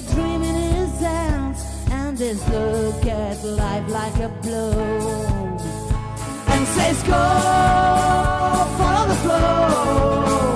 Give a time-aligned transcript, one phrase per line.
[0.00, 1.54] the dreaming is out,
[1.92, 4.72] and this look at life like a blow,
[6.48, 7.22] and says go,
[8.78, 10.53] follow the flow.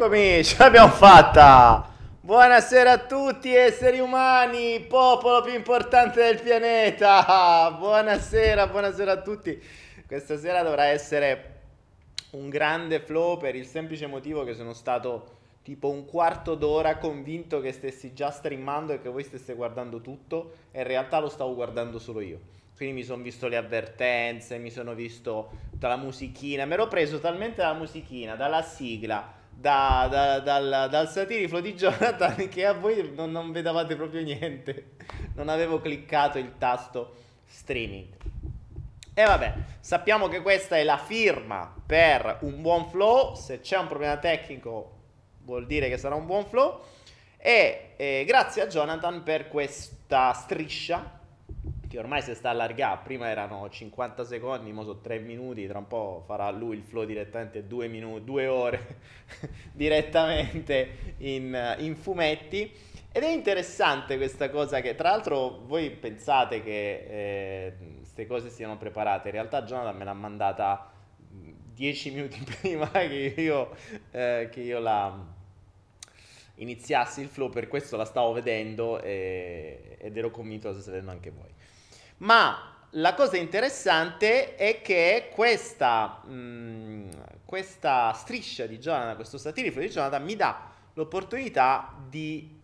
[0.00, 1.92] Eccomi, ce l'abbiamo fatta!
[2.20, 7.68] Buonasera a tutti esseri umani, popolo più importante del pianeta!
[7.76, 9.60] Buonasera, buonasera a tutti.
[10.06, 11.62] Questa sera dovrà essere
[12.30, 17.60] un grande flow per il semplice motivo che sono stato tipo un quarto d'ora convinto
[17.60, 21.56] che stessi già streamando e che voi stesse guardando tutto e in realtà lo stavo
[21.56, 22.38] guardando solo io.
[22.76, 27.62] Quindi mi sono visto le avvertenze, mi sono visto dalla musichina, mi ero preso talmente
[27.62, 33.32] dalla musichina, dalla sigla, da, da, dal, dal, satiriflo di Jonathan che a voi non,
[33.32, 34.92] non vedevate proprio niente.
[35.34, 37.14] Non avevo cliccato il tasto
[37.44, 38.06] streaming.
[39.14, 43.34] E vabbè, sappiamo che questa è la firma per un buon flow.
[43.34, 44.96] Se c'è un problema tecnico
[45.42, 46.80] vuol dire che sarà un buon flow.
[47.36, 51.17] E eh, grazie a Jonathan per questa striscia
[51.88, 53.02] che ormai si sta allargando.
[53.02, 55.66] Prima erano 50 secondi, ora sono 3 minuti.
[55.66, 58.86] Tra un po' farà lui il flow direttamente 2 minuti, 2 ore
[59.72, 62.70] direttamente in, in fumetti.
[63.10, 68.76] Ed è interessante questa cosa che, tra l'altro, voi pensate che queste eh, cose siano
[68.76, 69.28] preparate.
[69.28, 70.92] In realtà, Jonathan me l'ha mandata
[71.74, 73.74] 10 minuti prima che io,
[74.10, 75.36] eh, che io la
[76.56, 81.12] iniziassi il flow, per questo la stavo vedendo e, ed ero convinto la stesse vedendo
[81.12, 81.50] anche voi.
[82.18, 87.10] Ma la cosa interessante è che questa, mh, mm,
[87.44, 92.56] questa striscia di Jonathan, questo satirifo di Jonathan mi dà l'opportunità di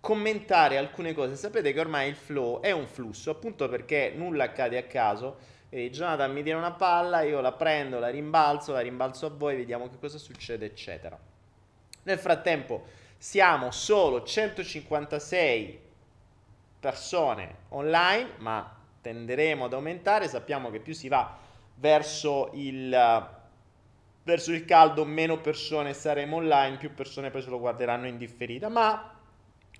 [0.00, 1.36] commentare alcune cose.
[1.36, 5.50] Sapete che ormai il flow è un flusso, appunto perché nulla accade a caso.
[5.68, 9.56] E Jonathan mi tira una palla, io la prendo, la rimbalzo, la rimbalzo a voi,
[9.56, 11.18] vediamo che cosa succede, eccetera.
[12.02, 12.84] Nel frattempo
[13.16, 15.80] siamo solo 156
[16.80, 20.28] persone online, ma tenderemo ad aumentare.
[20.28, 21.36] Sappiamo che più si va
[21.74, 22.90] verso il,
[24.22, 28.70] verso il caldo, meno persone saremo online, più persone poi se lo guarderanno in differita.
[28.70, 29.14] Ma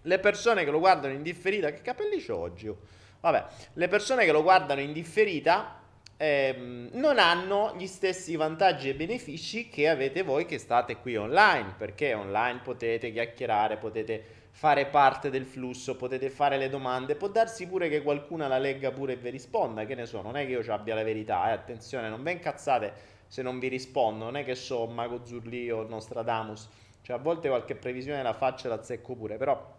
[0.02, 2.69] le persone che lo guardano in differita, che capelli c'ho oggi?
[2.69, 2.79] Oh?
[3.21, 5.79] Vabbè, le persone che lo guardano in differita
[6.17, 11.75] ehm, non hanno gli stessi vantaggi e benefici che avete voi che state qui online,
[11.79, 17.66] perché online potete chiacchierare, potete fare parte del flusso, potete fare le domande, può darsi
[17.66, 20.52] pure che qualcuna la legga pure e vi risponda, che ne so, non è che
[20.52, 22.92] io abbia la verità, eh, attenzione, non ben cazzate
[23.26, 26.68] se non vi rispondo, non è che so Mago Zurli o Nostradamus,
[27.00, 29.75] cioè a volte qualche previsione la faccio e la azzecco pure, però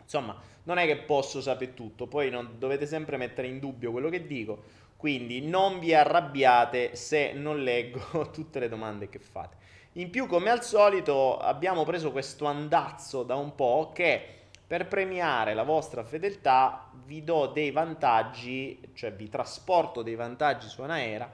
[0.00, 4.10] insomma non è che posso sapere tutto, poi non, dovete sempre mettere in dubbio quello
[4.10, 4.62] che dico,
[4.96, 9.61] quindi non vi arrabbiate se non leggo tutte le domande che fate.
[9.96, 14.26] In più, come al solito, abbiamo preso questo andazzo da un po' che
[14.66, 20.80] per premiare la vostra fedeltà vi do dei vantaggi, cioè vi trasporto dei vantaggi su
[20.80, 21.30] Anaera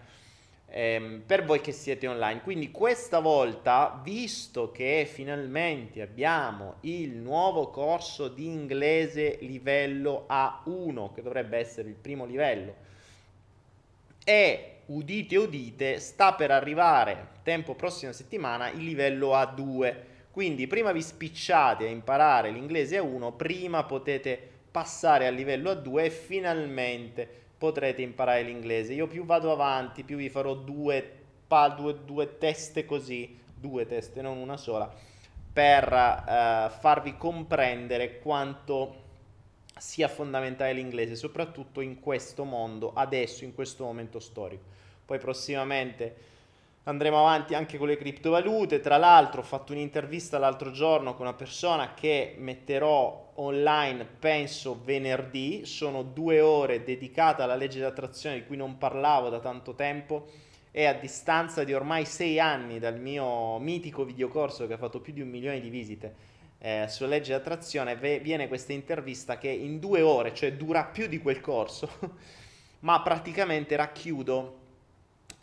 [0.67, 2.41] ehm, per voi che siete online.
[2.41, 11.23] Quindi questa volta, visto che finalmente abbiamo il nuovo corso di inglese livello A1, che
[11.23, 12.75] dovrebbe essere il primo livello,
[14.25, 19.95] e udite udite sta per arrivare tempo prossima settimana il livello A2
[20.31, 24.41] quindi prima vi spicciate a imparare l'inglese A1 prima potete
[24.71, 27.29] passare al livello A2 e finalmente
[27.59, 31.07] potrete imparare l'inglese io più vado avanti più vi farò due,
[31.47, 34.91] pa, due, due teste così due teste non una sola
[35.53, 39.07] per uh, farvi comprendere quanto
[39.79, 44.77] sia fondamentale l'inglese, soprattutto in questo mondo, adesso, in questo momento storico.
[45.09, 46.17] Poi prossimamente
[46.83, 48.81] andremo avanti anche con le criptovalute.
[48.81, 55.65] Tra l'altro ho fatto un'intervista l'altro giorno con una persona che metterò online, penso venerdì.
[55.65, 60.27] Sono due ore dedicate alla legge di attrazione di cui non parlavo da tanto tempo
[60.71, 65.15] e a distanza di ormai sei anni dal mio mitico videocorso che ha fatto più
[65.15, 69.49] di un milione di visite eh, sulla legge di attrazione v- viene questa intervista che
[69.49, 71.89] in due ore, cioè dura più di quel corso,
[72.81, 74.58] ma praticamente racchiudo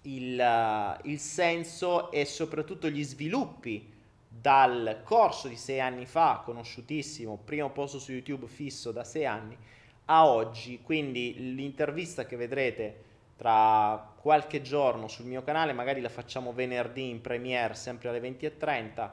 [0.06, 3.94] il, uh, il senso e soprattutto gli sviluppi
[4.28, 9.58] dal corso di sei anni fa, conosciutissimo, primo posto su YouTube fisso da sei anni,
[10.06, 10.82] a oggi.
[10.82, 13.04] Quindi l'intervista che vedrete
[13.38, 19.10] tra qualche giorno sul mio canale, magari la facciamo venerdì in premiere sempre alle 20.30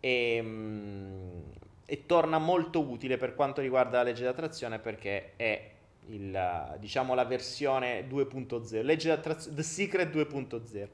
[0.00, 1.42] e, ehm,
[1.86, 5.70] e torna molto utile per quanto riguarda la legge d'attrazione perché è
[6.10, 10.88] il, diciamo la versione 2.0, legge d'attrazione, The Secret 2.0.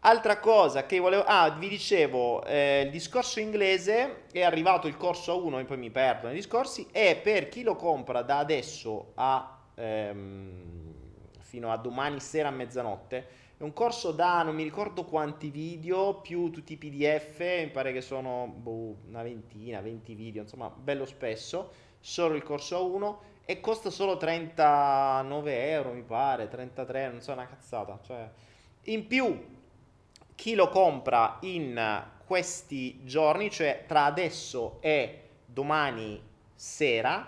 [0.00, 1.24] Altra cosa che volevo...
[1.24, 5.76] Ah, vi dicevo, eh, il discorso inglese è arrivato il corso a 1 e poi
[5.76, 10.94] mi perdo nei discorsi, e per chi lo compra da adesso a ehm,
[11.40, 13.46] fino a domani sera a mezzanotte.
[13.56, 17.92] È un corso da non mi ricordo quanti video, più tutti i PDF, mi pare
[17.92, 21.86] che sono boh, una ventina, 20 video, insomma, bello spesso.
[21.98, 27.32] Solo il corso a 1 e costa solo 39 euro, mi pare, 33, non so,
[27.32, 27.98] una cazzata.
[28.04, 28.28] Cioè,
[28.82, 29.42] in più,
[30.34, 36.22] chi lo compra in questi giorni, cioè tra adesso e domani
[36.54, 37.26] sera,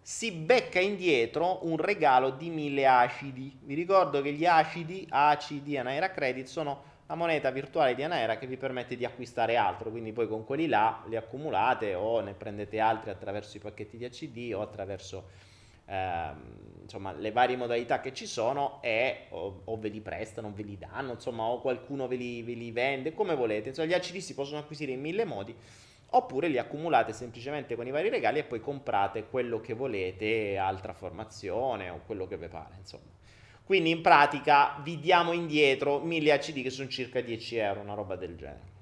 [0.00, 3.54] si becca indietro un regalo di mille acidi.
[3.62, 8.46] Vi ricordo che gli acidi, acidi Anaera Credit, sono la moneta virtuale di Anaera che
[8.46, 12.80] vi permette di acquistare altro, quindi poi con quelli là li accumulate o ne prendete
[12.80, 15.47] altri attraverso i pacchetti di ACD o attraverso
[15.88, 20.62] ehm, insomma, le varie modalità che ci sono e o, o, ve li prestano, ve
[20.62, 23.70] li danno, insomma, o qualcuno ve li, ve li vende, come volete.
[23.70, 25.54] Insomma, gli ACD si possono acquisire in mille modi
[26.10, 30.94] oppure li accumulate semplicemente con i vari regali e poi comprate quello che volete, altra
[30.94, 33.16] formazione o quello che vi pare, insomma.
[33.62, 38.16] Quindi in pratica vi diamo indietro 1000 ACD che sono circa 10 euro, una roba
[38.16, 38.76] del genere.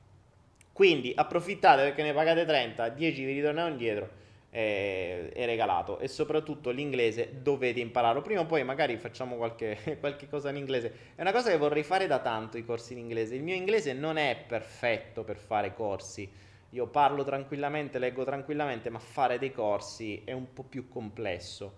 [0.73, 6.71] Quindi approfittate perché ne pagate 30, 10 vi ritornano indietro e è regalato e soprattutto
[6.71, 11.33] l'inglese dovete impararlo prima o poi magari facciamo qualche, qualche, cosa in inglese è una
[11.33, 14.37] cosa che vorrei fare da tanto i corsi in inglese il mio inglese non è
[14.47, 20.53] perfetto per fare corsi io parlo tranquillamente, leggo tranquillamente, ma fare dei corsi è un
[20.53, 21.75] po' più complesso.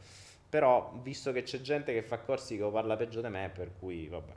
[0.48, 4.08] Però, visto che c'è gente che fa corsi che parla peggio di me, per cui
[4.08, 4.32] vabbè.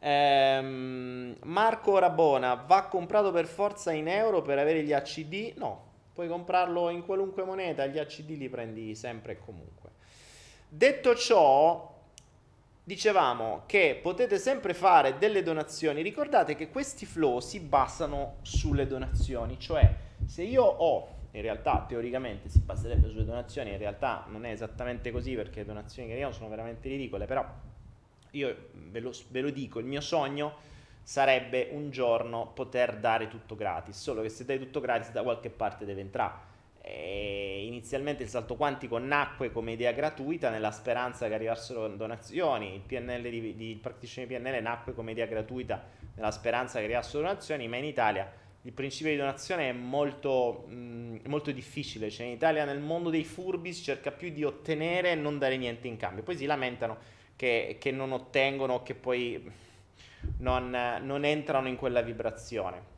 [0.00, 5.52] Ehm, Marco Rabona va comprato per forza in euro per avere gli ACD?
[5.56, 9.90] No, puoi comprarlo in qualunque moneta, gli ACD li prendi sempre e comunque.
[10.68, 11.92] Detto ciò,
[12.84, 16.02] dicevamo che potete sempre fare delle donazioni.
[16.02, 19.94] Ricordate che questi flow si basano sulle donazioni, cioè
[20.26, 25.10] se io ho, in realtà teoricamente si baserebbe sulle donazioni, in realtà non è esattamente
[25.10, 27.46] così perché le donazioni che arrivano sono veramente ridicole, però
[28.32, 30.70] io ve lo, ve lo dico, il mio sogno
[31.02, 35.50] sarebbe un giorno poter dare tutto gratis, solo che se dai tutto gratis da qualche
[35.50, 36.50] parte deve entrare.
[36.84, 42.80] E inizialmente il salto quantico nacque come idea gratuita nella speranza che arrivassero donazioni, il
[42.80, 47.76] PNL di, di Practitioner PNL nacque come idea gratuita nella speranza che arrivassero donazioni, ma
[47.76, 48.30] in Italia
[48.64, 53.24] il principio di donazione è molto, mh, molto difficile, cioè in Italia nel mondo dei
[53.24, 56.98] furbi si cerca più di ottenere e non dare niente in cambio, poi si lamentano
[57.34, 59.50] che, che non ottengono, che poi
[60.38, 60.70] non,
[61.02, 62.90] non entrano in quella vibrazione.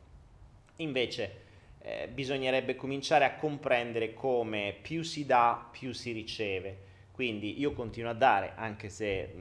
[0.77, 1.43] Invece
[1.79, 6.77] eh, bisognerebbe cominciare a comprendere come più si dà, più si riceve.
[7.11, 9.33] Quindi io continuo a dare, anche se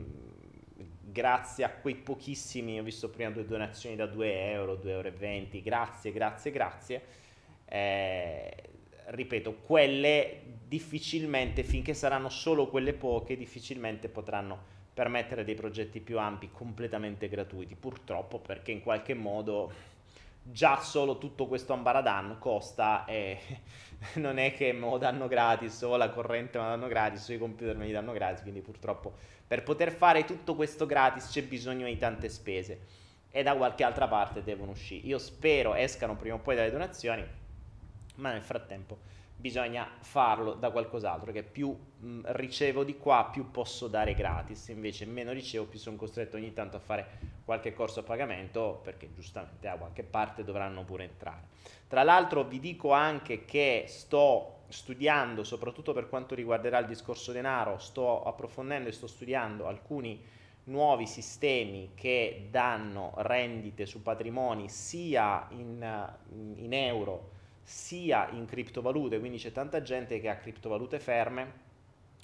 [1.15, 5.13] grazie a quei pochissimi, ho visto prima due donazioni da 2 euro, 2,20 euro,
[5.63, 7.03] grazie, grazie, grazie.
[7.65, 8.53] Eh,
[9.07, 16.51] ripeto, quelle difficilmente, finché saranno solo quelle poche, difficilmente potranno permettere dei progetti più ampi
[16.53, 19.93] completamente gratuiti, purtroppo perché in qualche modo
[20.41, 23.39] già solo tutto questo ambaradan costa e
[24.17, 27.33] non è che me lo danno gratis o la corrente me la danno gratis o
[27.33, 29.15] i computer me li danno gratis, quindi purtroppo
[29.47, 34.07] per poter fare tutto questo gratis c'è bisogno di tante spese e da qualche altra
[34.07, 35.07] parte devono uscire.
[35.09, 37.27] Io spero escano prima o poi dalle donazioni,
[38.17, 38.99] ma nel frattempo
[39.45, 45.05] bisogna farlo da qualcos'altro, che più mh, ricevo di qua, più posso dare gratis, invece
[45.05, 47.07] meno ricevo, più sono costretto ogni tanto a fare
[47.45, 51.49] qualche corso a pagamento, perché giustamente da qualche parte dovranno pure entrare.
[51.87, 57.77] Tra l'altro vi dico anche che sto studiando, soprattutto per quanto riguarderà il discorso denaro,
[57.77, 60.25] sto approfondendo e sto studiando alcuni
[60.65, 66.17] nuovi sistemi che danno rendite su patrimoni sia in,
[66.57, 67.33] in euro
[67.65, 71.53] sia in criptovalute, quindi c'è tanta gente che ha criptovalute ferme,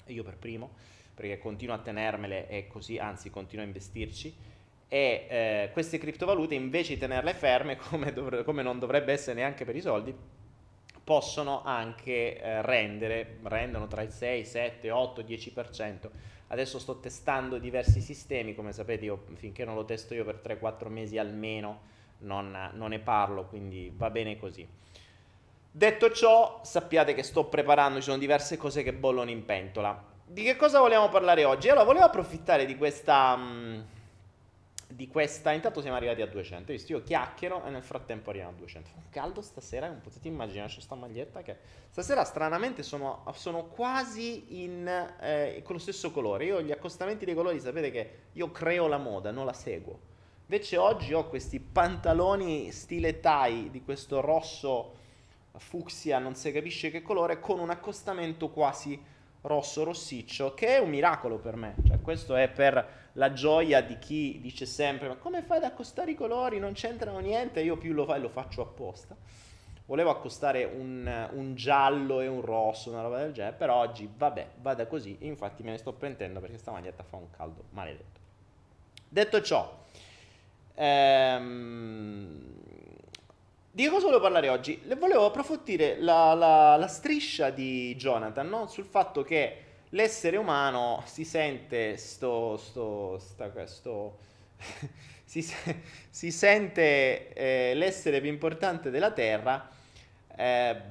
[0.05, 0.71] io per primo,
[1.13, 4.33] perché continuo a tenermele e così, anzi continuo a investirci,
[4.87, 9.65] e eh, queste criptovalute invece di tenerle ferme, come, dovre- come, non dovrebbe essere neanche
[9.65, 10.15] per i soldi,
[11.03, 16.09] possono anche eh, rendere, rendono tra il 6, 7, 8, 10%.
[16.47, 20.89] Adesso sto testando diversi sistemi, come sapete io finché non lo testo io per 3-4
[20.89, 24.67] mesi almeno non, non ne parlo, quindi va bene così.
[25.73, 30.03] Detto ciò, sappiate che sto preparando, ci sono diverse cose che bollono in pentola.
[30.25, 31.69] Di che cosa vogliamo parlare oggi?
[31.69, 33.37] Allora, volevo approfittare di questa...
[33.37, 33.81] Mm,
[34.87, 35.53] di questa...
[35.53, 36.91] Intanto siamo arrivati a 200, visto?
[36.91, 38.89] Io chiacchiero e nel frattempo arriviamo a 200.
[38.89, 41.55] Fa caldo stasera, non potete immaginare, c'è sta maglietta che...
[41.89, 44.85] Stasera stranamente sono, sono quasi in,
[45.21, 46.43] eh, con lo stesso colore.
[46.45, 49.99] Io gli accostamenti dei colori, sapete che io creo la moda, non la seguo.
[50.41, 54.99] Invece oggi ho questi pantaloni stile tie di questo rosso
[55.57, 58.99] fucsia, non si capisce che colore, con un accostamento quasi
[59.41, 61.75] rosso rossiccio, che è un miracolo per me.
[61.85, 66.11] Cioè, questo è per la gioia di chi dice sempre: Ma come fai ad accostare
[66.11, 66.59] i colori?
[66.59, 67.61] Non c'entrano niente.
[67.61, 69.15] Io più lo fai, lo faccio apposta.
[69.85, 74.51] Volevo accostare un, un, giallo e un rosso, una roba del genere, però oggi vabbè,
[74.61, 75.17] vada così.
[75.21, 78.19] Infatti me ne sto pentendo perché sta maglietta fa un caldo maledetto.
[79.09, 79.79] Detto ciò,
[80.75, 82.60] ehm,
[83.73, 84.81] di cosa volevo parlare oggi?
[84.83, 88.67] Le volevo approfondire la, la, la striscia di Jonathan no?
[88.67, 94.19] sul fatto che l'essere umano si sente sto, sto, sta, sto
[95.23, 95.41] si,
[96.09, 99.69] si, sente eh, l'essere più importante della Terra
[100.35, 100.81] eh,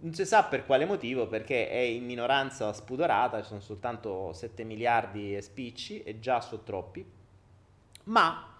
[0.00, 4.64] non si sa per quale motivo perché è in minoranza spudorata ci sono soltanto 7
[4.64, 7.04] miliardi e spicci e già sono troppi
[8.04, 8.56] ma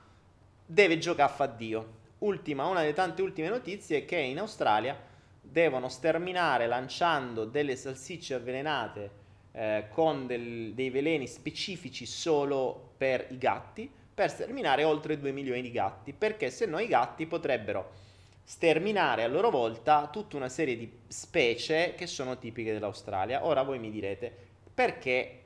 [0.64, 4.98] deve giocare a fa Dio ultima, una delle tante ultime notizie è che in Australia
[5.40, 9.10] devono sterminare lanciando delle salsicce avvelenate
[9.52, 15.62] eh, con del, dei veleni specifici solo per i gatti, per sterminare oltre 2 milioni
[15.62, 18.00] di gatti, perché se no i gatti potrebbero
[18.44, 23.44] sterminare a loro volta tutta una serie di specie che sono tipiche dell'Australia.
[23.44, 24.34] Ora voi mi direte
[24.72, 25.40] perché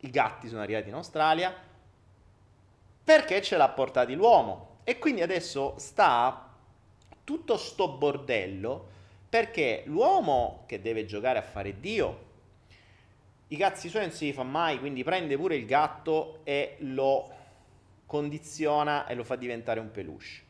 [0.00, 1.54] i gatti sono arrivati in Australia?
[3.04, 6.48] Perché ce l'ha portati l'uomo e quindi adesso sta
[7.22, 8.88] tutto sto bordello
[9.28, 12.24] perché l'uomo che deve giocare a fare Dio,
[13.48, 17.28] i cazzi suoi non si fa mai, quindi prende pure il gatto e lo
[18.06, 20.42] condiziona e lo fa diventare un peluche.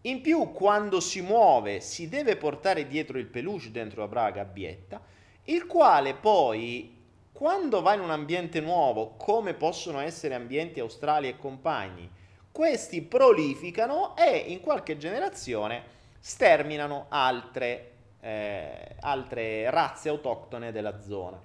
[0.00, 5.00] In più, quando si muove, si deve portare dietro il peluche dentro la brava gabbietta,
[5.44, 6.96] il quale poi,
[7.30, 12.10] quando va in un ambiente nuovo, come possono essere ambienti australi e compagni,
[12.54, 15.82] questi prolificano e in qualche generazione
[16.20, 17.90] sterminano altre,
[18.20, 21.42] eh, altre razze autoctone della zona.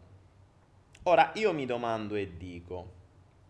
[1.03, 2.91] Ora io mi domando e dico,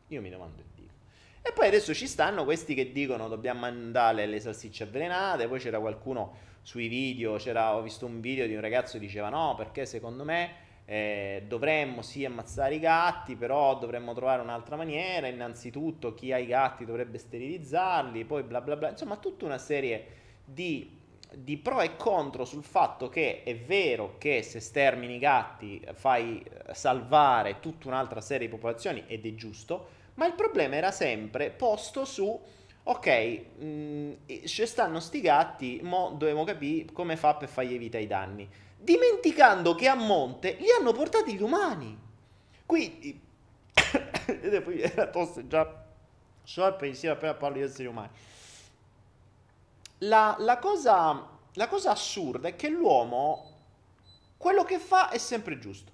[0.07, 0.93] io mi domando e dico.
[1.41, 5.81] E poi adesso ci stanno questi che dicono dobbiamo mandare le salsicce avvelenate, poi c'era
[5.81, 9.85] qualcuno sui video, c'era, ho visto un video di un ragazzo che diceva no perché
[9.85, 15.27] secondo me eh, dovremmo sì ammazzare i gatti, però dovremmo trovare un'altra maniera.
[15.27, 18.89] Innanzitutto chi ha i gatti dovrebbe sterilizzarli, poi bla bla bla.
[18.89, 20.05] Insomma, tutta una serie
[20.43, 20.97] di,
[21.31, 26.43] di pro e contro sul fatto che è vero che se stermini i gatti fai
[26.71, 32.03] salvare tutta un'altra serie di popolazioni ed è giusto, ma il problema era sempre posto
[32.03, 32.41] su
[32.81, 34.11] ok, mm,
[34.43, 38.49] ci stanno sti gatti, mo dobbiamo capire come fa per fargli evitare i danni
[38.79, 41.97] dimenticando che a monte li hanno portati gli umani.
[42.65, 43.19] Quindi,
[44.25, 45.85] vedete poi la tosse già
[46.43, 48.09] sciolpa insieme appena parlo di esseri umani.
[49.99, 53.57] La, la, cosa, la cosa assurda è che l'uomo,
[54.37, 55.91] quello che fa è sempre giusto.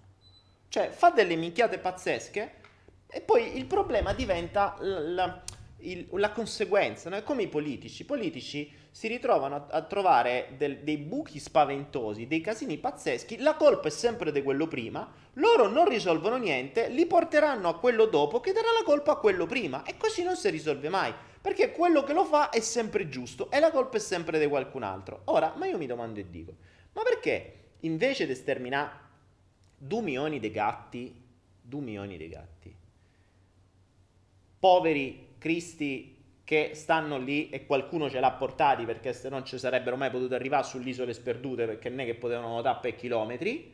[0.69, 2.61] Cioè, fa delle minchiate pazzesche
[3.07, 5.43] e poi il problema diventa la, la,
[5.77, 7.15] il, la conseguenza, no?
[7.15, 8.03] è come i politici.
[8.03, 13.55] I politici si ritrovano a, a trovare del, dei buchi spaventosi, dei casini pazzeschi, la
[13.55, 18.39] colpa è sempre di quello prima, loro non risolvono niente, li porteranno a quello dopo
[18.39, 22.03] che darà la colpa a quello prima e così non si risolve mai, perché quello
[22.03, 25.23] che lo fa è sempre giusto e la colpa è sempre di qualcun altro.
[25.25, 26.53] Ora, ma io mi domando e dico,
[26.93, 28.91] ma perché invece di sterminare
[29.77, 31.21] 2 milioni di gatti,
[31.61, 32.73] 2 milioni di gatti,
[34.57, 36.14] poveri cristi
[36.45, 40.35] che stanno lì e qualcuno ce l'ha portati perché se non ci sarebbero mai potuti
[40.35, 43.73] arrivare sulle isole sperdute perché non è che potevano nuotare per chilometri.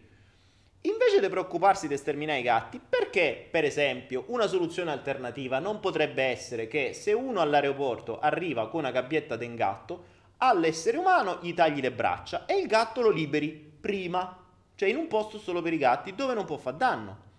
[0.84, 6.24] Invece di preoccuparsi di sterminare i gatti, perché, per esempio, una soluzione alternativa non potrebbe
[6.24, 10.06] essere che se uno all'aeroporto arriva con una gabbietta di un gatto,
[10.38, 15.08] all'essere umano gli tagli le braccia e il gatto lo liberi prima, cioè in un
[15.08, 17.30] posto solo per i gatti dove non può far danno.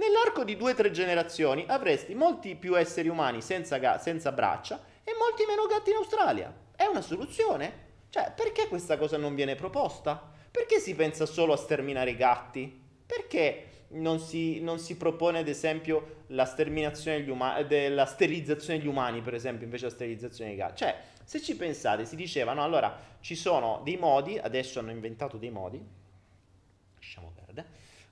[0.00, 4.80] Nell'arco di due o tre generazioni avresti molti più esseri umani senza, ga- senza braccia
[5.04, 6.50] e molti meno gatti in Australia.
[6.74, 7.88] È una soluzione?
[8.08, 10.18] Cioè, perché questa cosa non viene proposta?
[10.50, 12.82] Perché si pensa solo a sterminare i gatti?
[13.04, 19.20] Perché non si, non si propone, ad esempio, la sterminazione umani, della sterilizzazione degli umani,
[19.20, 20.76] per esempio, invece della sterilizzazione dei gatti?
[20.76, 25.50] Cioè, se ci pensate, si dicevano, allora, ci sono dei modi, adesso hanno inventato dei
[25.50, 25.98] modi,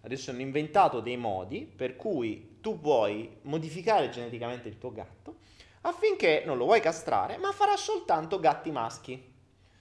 [0.01, 5.37] Adesso hanno inventato dei modi per cui tu puoi modificare geneticamente il tuo gatto
[5.83, 9.35] affinché non lo vuoi castrare, ma farà soltanto gatti maschi.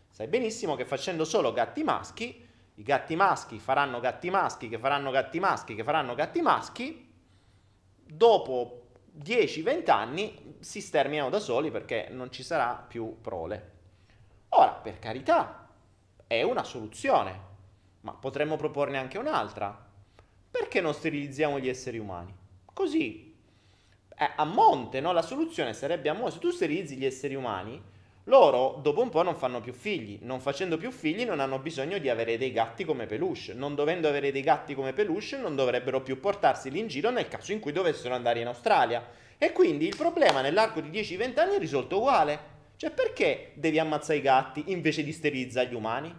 [0.10, 5.12] Sai benissimo che facendo solo gatti maschi, i gatti maschi faranno gatti maschi, che faranno
[5.12, 7.14] gatti maschi, che faranno gatti maschi,
[8.04, 13.76] dopo 10-20 anni si sterminano da soli perché non ci sarà più prole.
[14.50, 15.68] Ora, per carità,
[16.26, 17.42] è una soluzione,
[18.02, 19.87] ma potremmo proporne anche un'altra
[20.50, 22.34] perché non sterilizziamo gli esseri umani?
[22.74, 23.36] Così,
[24.18, 25.12] eh, a monte, no?
[25.12, 26.32] La soluzione sarebbe a monte.
[26.32, 27.82] Se tu sterilizzi gli esseri umani,
[28.26, 30.20] loro dopo un po' non fanno più figli.
[30.22, 33.54] Non facendo più figli non hanno bisogno di avere dei gatti come peluche.
[33.54, 37.52] Non dovendo avere dei gatti come peluche non dovrebbero più portarseli in giro nel caso
[37.52, 39.08] in cui dovessero andare in Australia.
[39.38, 42.56] E quindi il problema nell'arco di 10-20 anni è risolto uguale.
[42.76, 46.14] Cioè perché devi ammazzare i gatti invece di sterilizzare gli umani?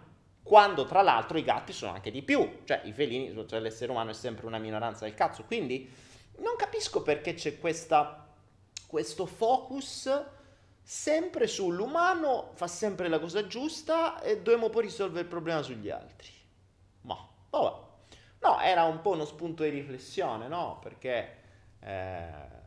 [0.49, 4.09] Quando tra l'altro i gatti sono anche di più, cioè i felini, cioè l'essere umano
[4.09, 5.87] è sempre una minoranza del cazzo, quindi
[6.37, 8.27] non capisco perché c'è questa,
[8.87, 10.11] questo focus
[10.81, 16.31] sempre sull'umano, fa sempre la cosa giusta e dobbiamo poi risolvere il problema sugli altri.
[17.01, 17.15] Ma,
[17.51, 17.87] vabbè.
[18.39, 20.79] No, era un po' uno spunto di riflessione, no?
[20.81, 21.37] Perché...
[21.79, 22.57] Eh,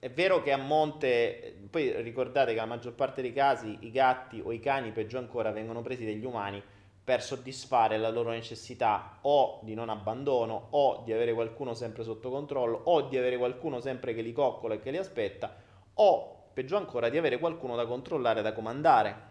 [0.00, 4.40] è vero che a monte, poi ricordate che la maggior parte dei casi i gatti
[4.42, 6.60] o i cani, peggio ancora, vengono presi dagli umani
[7.10, 12.30] per soddisfare la loro necessità o di non abbandono o di avere qualcuno sempre sotto
[12.30, 15.52] controllo o di avere qualcuno sempre che li coccola e che li aspetta
[15.94, 19.22] o peggio ancora di avere qualcuno da controllare, da comandare,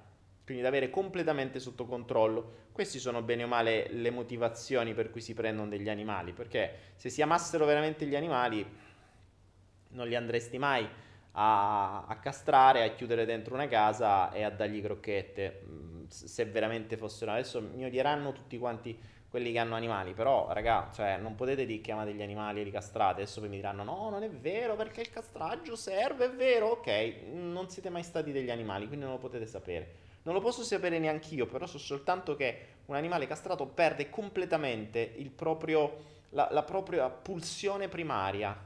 [0.44, 2.68] quindi da avere completamente sotto controllo.
[2.74, 7.10] Queste sono bene o male le motivazioni per cui si prendono degli animali, perché se
[7.10, 8.70] si amassero veramente gli animali
[9.92, 10.86] non li andresti mai
[11.32, 17.32] a, a castrare, a chiudere dentro una casa e a dargli crocchette se veramente fossero
[17.32, 18.98] adesso mi odieranno tutti quanti
[19.30, 22.64] quelli che hanno animali, però raga, cioè, non potete dire che amate gli animali e
[22.64, 26.32] li castrate, adesso poi mi diranno no, non è vero perché il castraggio serve, è
[26.32, 30.08] vero, ok, non siete mai stati degli animali, quindi non lo potete sapere.
[30.24, 35.14] Non lo posso sapere neanche io, però so soltanto che un animale castrato perde completamente
[35.36, 35.98] proprio,
[36.32, 38.58] la, la, propria pulsione primaria.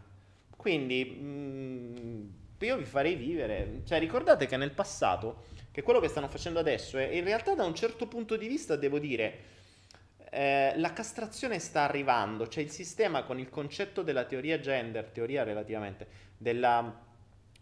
[0.56, 2.30] Quindi mh, mm,
[2.60, 7.00] io vi farei vivere, cioè ricordate che nel passato che quello che stanno facendo adesso
[7.00, 9.40] è in realtà da un certo punto di vista devo dire
[10.30, 15.42] eh, la castrazione sta arrivando, cioè il sistema con il concetto della teoria gender, teoria
[15.42, 16.08] relativamente,
[16.38, 17.02] della,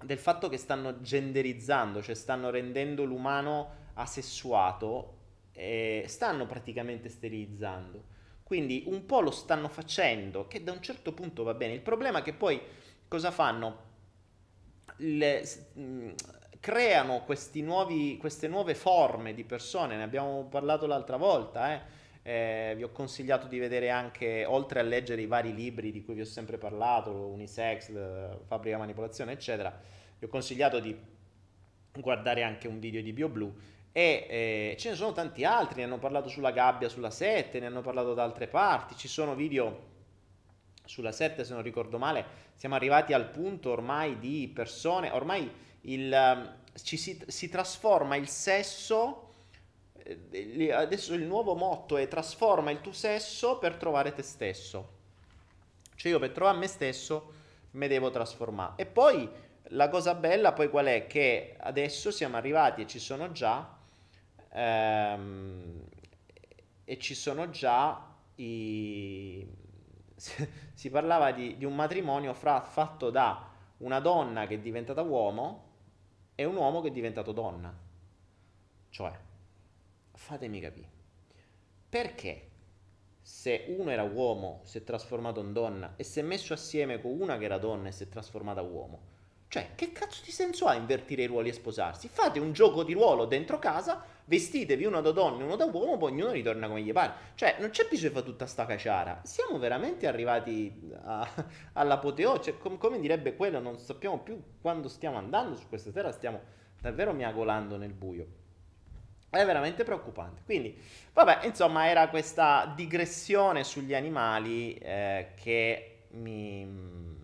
[0.04, 5.18] del fatto che stanno genderizzando, cioè stanno rendendo l'umano asessuato,
[5.54, 8.04] eh, stanno praticamente sterilizzando.
[8.44, 11.74] Quindi un po' lo stanno facendo, che da un certo punto va bene.
[11.74, 12.60] Il problema è che poi
[13.08, 13.90] cosa fanno?
[14.98, 15.44] Le,
[16.62, 22.00] creano nuovi, queste nuove forme di persone, ne abbiamo parlato l'altra volta, eh?
[22.24, 26.14] Eh, vi ho consigliato di vedere anche, oltre a leggere i vari libri di cui
[26.14, 27.92] vi ho sempre parlato, Unisex,
[28.46, 29.76] Fabbrica Manipolazione, eccetera,
[30.20, 30.96] vi ho consigliato di
[32.00, 33.52] guardare anche un video di BioBlue
[33.92, 37.66] e eh, ce ne sono tanti altri, ne hanno parlato sulla gabbia, sulla 7, ne
[37.66, 39.90] hanno parlato da altre parti, ci sono video
[40.86, 46.14] sulla 7 se non ricordo male, siamo arrivati al punto ormai di persone, ormai il,
[46.14, 49.30] ehm, ci si, si trasforma il sesso
[50.04, 55.00] eh, adesso il nuovo motto è trasforma il tuo sesso per trovare te stesso.
[55.96, 57.34] Cioè io per trovare me stesso
[57.72, 58.74] mi devo trasformare.
[58.78, 59.30] E poi
[59.70, 61.08] la cosa bella poi qual è?
[61.08, 63.78] Che adesso siamo arrivati e ci sono già
[64.50, 65.84] ehm,
[66.84, 69.48] e ci sono già i
[70.74, 75.70] si parlava di, di un matrimonio fra, fatto da una donna che è diventata uomo
[76.42, 77.74] è un uomo che è diventato donna.
[78.90, 79.12] Cioè,
[80.14, 80.90] fatemi capire,
[81.88, 82.50] perché
[83.22, 87.20] se uno era uomo si è trasformato in donna e si è messo assieme con
[87.20, 89.10] una che era donna e si è trasformata uomo?
[89.48, 92.08] Cioè, che cazzo di senso ha invertire i ruoli e sposarsi?
[92.08, 95.98] Fate un gioco di ruolo dentro casa, vestitevi uno da donna e uno da uomo,
[95.98, 97.12] poi ognuno ritorna come gli pare.
[97.36, 99.20] Cioè, non c'è bisogno di fare tutta sta caciara.
[99.26, 101.28] Siamo veramente arrivati a,
[101.74, 102.40] all'apoteo.
[102.40, 106.40] Cioè, com- come direbbe quello, non sappiamo più quando stiamo andando su questa terra, stiamo
[106.80, 108.40] davvero miagolando nel buio.
[109.30, 110.44] È veramente preoccupante.
[110.46, 117.20] Quindi, vabbè, insomma, era questa digressione sugli animali eh, che mi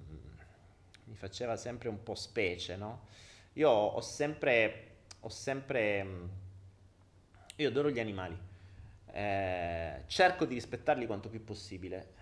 [1.13, 3.05] faceva sempre un po' specie, no?
[3.53, 6.05] Io ho sempre, ho sempre,
[7.57, 8.37] io adoro gli animali,
[9.11, 12.13] eh, cerco di rispettarli quanto più possibile,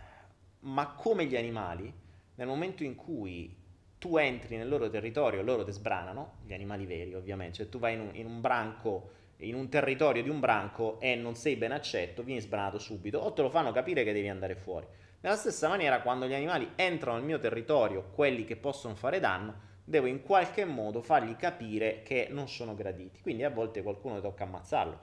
[0.62, 1.93] ma come gli animali,
[2.36, 3.56] nel momento in cui
[3.98, 7.95] tu entri nel loro territorio, loro ti sbranano, gli animali veri ovviamente, cioè tu vai
[7.95, 11.74] in un, in un branco in un territorio di un branco e non sei ben
[11.74, 14.88] accetto, vieni sbranato subito o te lo fanno capire che devi andare fuori.
[15.19, 19.74] Nella stessa maniera, quando gli animali entrano nel mio territorio, quelli che possono fare danno,
[19.84, 23.21] devo in qualche modo fargli capire che non sono graditi.
[23.21, 25.00] Quindi a volte qualcuno tocca ammazzarlo.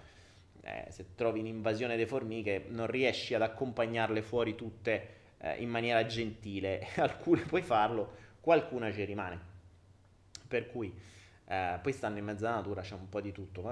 [0.62, 6.06] Eh, se trovi un'invasione di formiche, non riesci ad accompagnarle fuori tutte eh, in maniera
[6.06, 6.86] gentile.
[6.96, 9.50] Alcune puoi farlo, qualcuna ci rimane.
[10.46, 10.92] Per cui
[11.46, 13.62] eh, poi stanno in mezza natura, c'è un po' di tutto.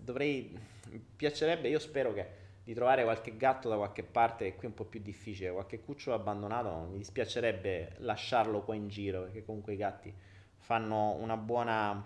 [0.00, 0.58] Dovrei,
[0.90, 4.74] mi piacerebbe, io spero che di trovare qualche gatto da qualche parte, è qui un
[4.74, 9.76] po' più difficile, qualche cucciolo abbandonato, mi dispiacerebbe lasciarlo qua in giro, perché comunque i
[9.76, 10.12] gatti
[10.56, 12.02] fanno una buona,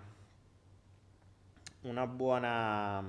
[1.83, 3.03] una buona,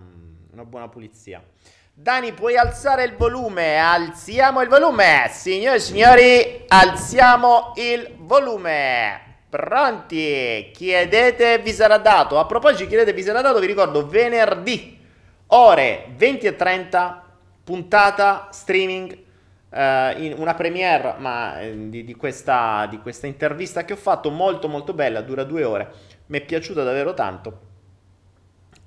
[0.51, 1.43] una buona pulizia.
[1.91, 3.77] Dani, puoi alzare il volume?
[3.77, 9.27] Alziamo il volume, signore e signori, alziamo il volume.
[9.49, 10.69] Pronti?
[10.71, 12.37] Chiedete vi sarà dato.
[12.37, 14.97] A proposito, chiedete vi sarà dato, vi ricordo venerdì
[15.47, 17.23] ore 20 e 30
[17.63, 19.17] puntata streaming,
[19.71, 24.67] in una premiere ma, eh, di, di, questa, di questa intervista che ho fatto, molto
[24.67, 25.91] molto bella, dura due ore,
[26.27, 27.67] mi è piaciuta davvero tanto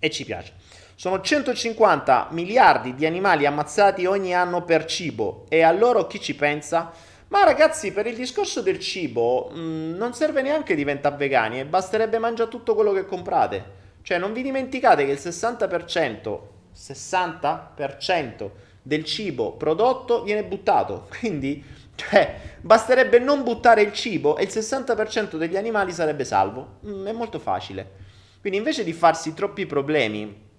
[0.02, 0.54] e ci piace.
[0.96, 6.34] Sono 150 miliardi di animali ammazzati ogni anno per cibo e a loro chi ci
[6.34, 6.90] pensa?
[7.28, 11.64] Ma ragazzi, per il discorso del cibo mh, mm, non serve neanche diventare vegani e
[11.64, 13.80] basterebbe mangiare tutto quello che comprate.
[14.02, 16.38] Cioè non vi dimenticate che il 60%,
[16.76, 18.50] 60%
[18.82, 21.06] del cibo prodotto viene buttato.
[21.16, 26.80] Quindi, cioè, basterebbe non buttare il cibo e il 60% degli animali sarebbe salvo.
[26.86, 28.10] Mm, è molto facile.
[28.42, 30.50] Quindi, invece di farsi troppi problemi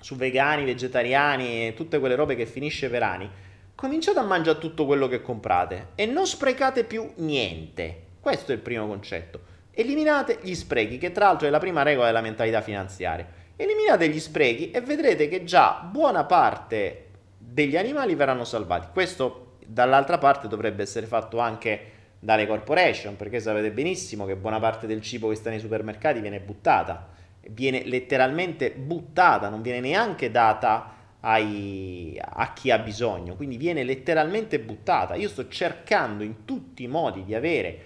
[0.00, 3.30] su vegani, vegetariani e tutte quelle robe che finisce per anni,
[3.76, 8.06] cominciate a mangiare tutto quello che comprate e non sprecate più niente.
[8.20, 9.40] Questo è il primo concetto.
[9.70, 13.26] Eliminate gli sprechi, che tra l'altro è la prima regola della mentalità finanziaria.
[13.54, 17.06] Eliminate gli sprechi e vedrete che già buona parte
[17.38, 18.88] degli animali verranno salvati.
[18.92, 21.90] Questo dall'altra parte dovrebbe essere fatto anche
[22.24, 26.38] dalle corporation, perché sapete benissimo che buona parte del cibo che sta nei supermercati viene
[26.38, 27.08] buttata,
[27.48, 34.60] viene letteralmente buttata, non viene neanche data ai, a chi ha bisogno, quindi viene letteralmente
[34.60, 35.16] buttata.
[35.16, 37.80] Io sto cercando in tutti i modi di avere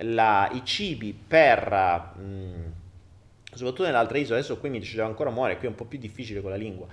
[0.00, 2.12] la, i cibi per...
[2.14, 2.64] Mh, mm,
[3.54, 6.42] soprattutto nell'altra isola, adesso qui mi ci ancora muovere, qui è un po' più difficile
[6.42, 6.86] con la lingua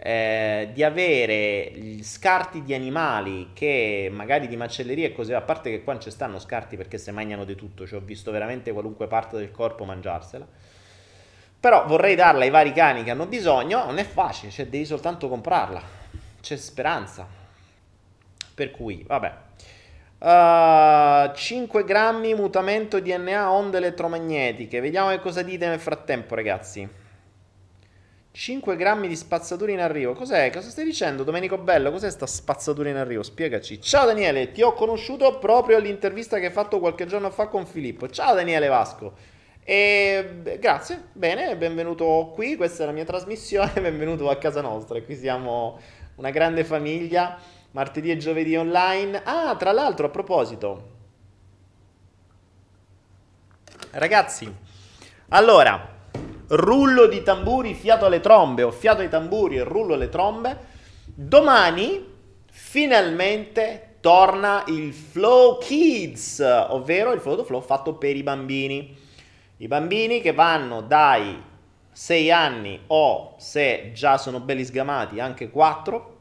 [0.00, 5.70] eh, di avere gli scarti di animali che magari di macelleria e così, a parte
[5.70, 8.70] che qua non ci stanno scarti perché se mangiano di tutto, cioè ho visto veramente
[8.70, 10.46] qualunque parte del corpo mangiarsela.
[11.60, 15.28] Però vorrei darla ai vari cani che hanno bisogno, non è facile, cioè devi soltanto
[15.28, 15.82] comprarla.
[16.40, 17.26] C'è speranza.
[18.54, 19.46] Per cui, vabbè.
[20.20, 24.80] Uh, 5 grammi mutamento DNA onde elettromagnetiche.
[24.80, 26.97] Vediamo che cosa dite nel frattempo, ragazzi.
[28.38, 30.12] 5 grammi di spazzatura in arrivo.
[30.12, 30.52] Cos'è?
[30.52, 31.90] Cosa stai dicendo, Domenico Bello?
[31.90, 33.24] Cos'è sta spazzatura in arrivo?
[33.24, 33.80] Spiegaci.
[33.80, 38.08] Ciao Daniele, ti ho conosciuto proprio all'intervista che hai fatto qualche giorno fa con Filippo.
[38.08, 39.12] Ciao Daniele Vasco.
[39.64, 42.54] E grazie, bene, benvenuto qui.
[42.54, 43.72] Questa è la mia trasmissione.
[43.82, 45.02] Benvenuto a casa nostra.
[45.02, 45.80] Qui siamo
[46.14, 47.36] una grande famiglia.
[47.72, 49.20] Martedì e giovedì online.
[49.24, 50.90] Ah, tra l'altro, a proposito,
[53.90, 54.48] ragazzi,
[55.30, 55.96] allora
[56.48, 60.76] rullo di tamburi, fiato alle trombe o fiato ai tamburi e rullo alle trombe.
[61.04, 62.04] Domani
[62.50, 68.96] finalmente torna il Flow Kids, ovvero il Flow Flow fatto per i bambini.
[69.58, 71.42] I bambini che vanno dai
[71.90, 76.16] 6 anni o se già sono belli sgamati anche 4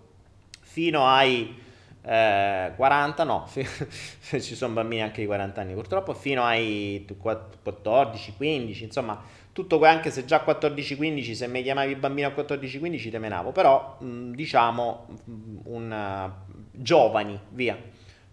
[0.62, 1.56] fino ai
[2.02, 8.84] eh, 40, no, ci sono bambini anche di 40 anni purtroppo, fino ai 14, 15,
[8.86, 9.22] insomma
[9.58, 14.34] tutto anche se già 14-15, se mi chiamavi bambino a 14-15 te menavo, però mh,
[14.34, 15.32] diciamo mh,
[15.64, 17.76] un, uh, giovani, via,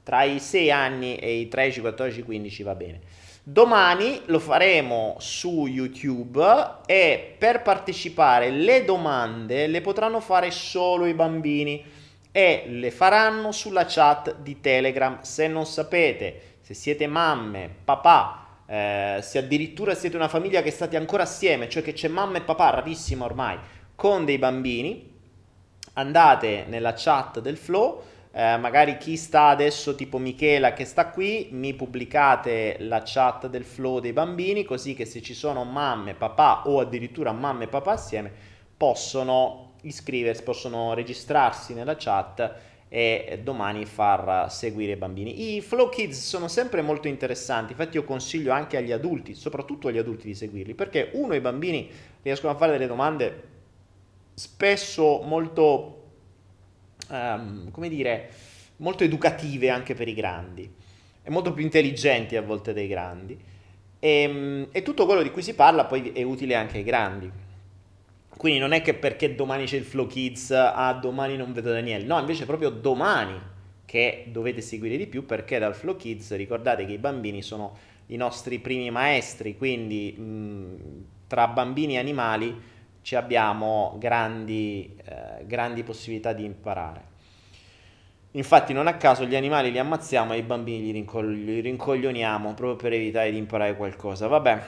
[0.02, 3.00] tra i 6 anni e i 13, 14, 15 va bene.
[3.42, 6.44] Domani lo faremo su YouTube
[6.84, 11.82] e per partecipare le domande le potranno fare solo i bambini
[12.32, 15.22] e le faranno sulla chat di Telegram.
[15.22, 18.43] Se non sapete, se siete mamme, papà,
[18.74, 22.40] eh, se addirittura siete una famiglia che state ancora assieme, cioè che c'è mamma e
[22.40, 23.56] papà, rarissimo ormai,
[23.94, 25.12] con dei bambini,
[25.92, 31.50] andate nella chat del flow, eh, magari chi sta adesso tipo Michela che sta qui,
[31.52, 36.62] mi pubblicate la chat del flow dei bambini, così che se ci sono mamme, papà
[36.66, 38.32] o addirittura mamme e papà assieme,
[38.76, 42.52] possono iscriversi, possono registrarsi nella chat
[42.88, 45.56] e domani far seguire i bambini.
[45.56, 49.98] I Flow Kids sono sempre molto interessanti, infatti io consiglio anche agli adulti, soprattutto agli
[49.98, 51.90] adulti di seguirli, perché uno i bambini
[52.22, 53.42] riescono a fare delle domande
[54.34, 56.02] spesso molto,
[57.08, 58.30] um, come dire,
[58.76, 60.72] molto educative anche per i grandi
[61.22, 63.38] e molto più intelligenti a volte dei grandi.
[63.98, 67.30] E, ehm, e tutto quello di cui si parla poi è utile anche ai grandi.
[68.36, 72.04] Quindi non è che perché domani c'è il Flow Kids, ah domani non vedo Daniele,
[72.04, 73.40] no, invece proprio domani
[73.84, 78.16] che dovete seguire di più perché dal Flow Kids ricordate che i bambini sono i
[78.16, 82.60] nostri primi maestri, quindi mh, tra bambini e animali
[83.02, 87.12] ci abbiamo grandi, eh, grandi possibilità di imparare.
[88.32, 92.54] Infatti non a caso gli animali li ammazziamo e i bambini li, rincogli- li rincoglioniamo
[92.54, 94.26] proprio per evitare di imparare qualcosa.
[94.26, 94.62] Vabbè,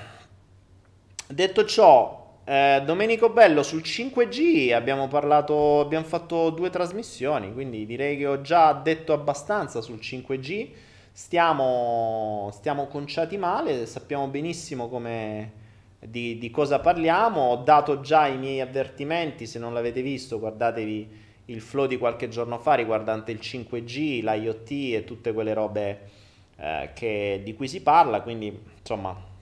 [1.28, 8.16] detto ciò, eh, Domenico Bello sul 5G abbiamo parlato, abbiamo fatto due trasmissioni, quindi direi
[8.16, 10.68] che ho già detto abbastanza sul 5G.
[11.10, 15.64] Stiamo, stiamo conciati male, sappiamo benissimo come
[15.98, 17.40] di, di cosa parliamo.
[17.40, 22.28] Ho dato già i miei avvertimenti, se non l'avete visto guardatevi il flow di qualche
[22.28, 26.10] giorno fa riguardante il 5G, l'IoT e tutte quelle robe
[26.58, 29.34] eh, che, di cui si parla, quindi insomma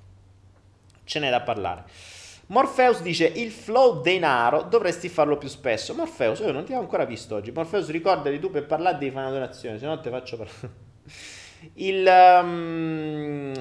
[1.04, 1.84] ce n'è da parlare.
[2.46, 5.94] Morpheus dice il flow denaro dovresti farlo più spesso.
[5.94, 7.52] Morpheus, io non ti ho ancora visto oggi.
[7.52, 10.82] Morpheus, ricordati tu per parlare devi fare una donazione, se no te faccio parlare.
[11.74, 13.52] il, um,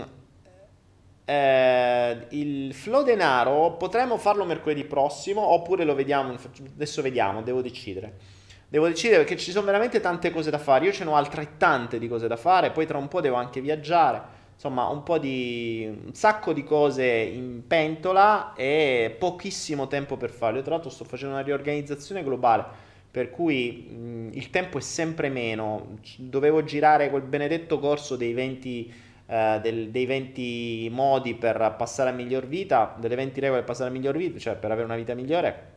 [1.26, 6.36] eh, il flow denaro potremmo farlo mercoledì prossimo oppure lo vediamo,
[6.74, 8.42] adesso vediamo, devo decidere.
[8.68, 12.08] Devo decidere perché ci sono veramente tante cose da fare, io ce n'ho altrettante di
[12.08, 16.14] cose da fare, poi tra un po' devo anche viaggiare, insomma un po' di, un
[16.14, 20.60] sacco di cose in pentola e pochissimo tempo per farlo.
[20.60, 22.66] Io tra l'altro sto facendo una riorganizzazione globale,
[23.12, 28.94] per cui mh, il tempo è sempre meno, dovevo girare quel benedetto corso dei 20
[29.26, 33.90] eh, del, dei 20 modi per passare a miglior vita, delle 20 regole per passare
[33.90, 35.72] a miglior vita, cioè per avere una vita migliore,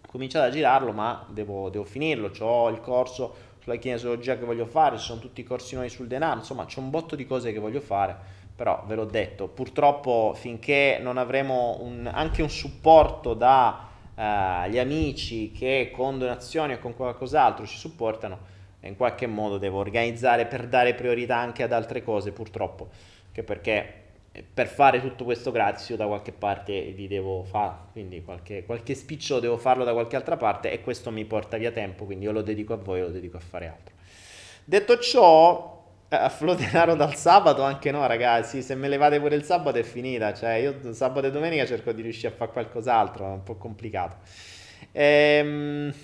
[0.00, 2.30] ho cominciato a girarlo, ma devo, devo finirlo.
[2.38, 3.34] Ho il corso
[3.68, 6.80] sulla kinesiologia che voglio fare, ci sono tutti i corsi nuovi sul denaro, insomma c'è
[6.80, 8.16] un botto di cose che voglio fare,
[8.56, 15.52] però ve l'ho detto, purtroppo finché non avremo un, anche un supporto dagli eh, amici
[15.52, 20.94] che con donazioni o con qualcos'altro ci supportano, in qualche modo devo organizzare per dare
[20.94, 22.88] priorità anche ad altre cose, purtroppo,
[23.32, 23.97] che perché
[24.52, 28.94] per fare tutto questo gratis io da qualche parte li devo fare, quindi qualche, qualche
[28.94, 32.32] spiccio devo farlo da qualche altra parte e questo mi porta via tempo, quindi io
[32.32, 33.94] lo dedico a voi, lo dedico a fare altro.
[34.64, 39.78] Detto ciò, eh, denaro dal sabato anche no ragazzi, se me levate pure il sabato
[39.78, 43.42] è finita, cioè io sabato e domenica cerco di riuscire a fare qualcos'altro, è un
[43.42, 44.16] po' complicato.
[44.92, 45.94] Ehm...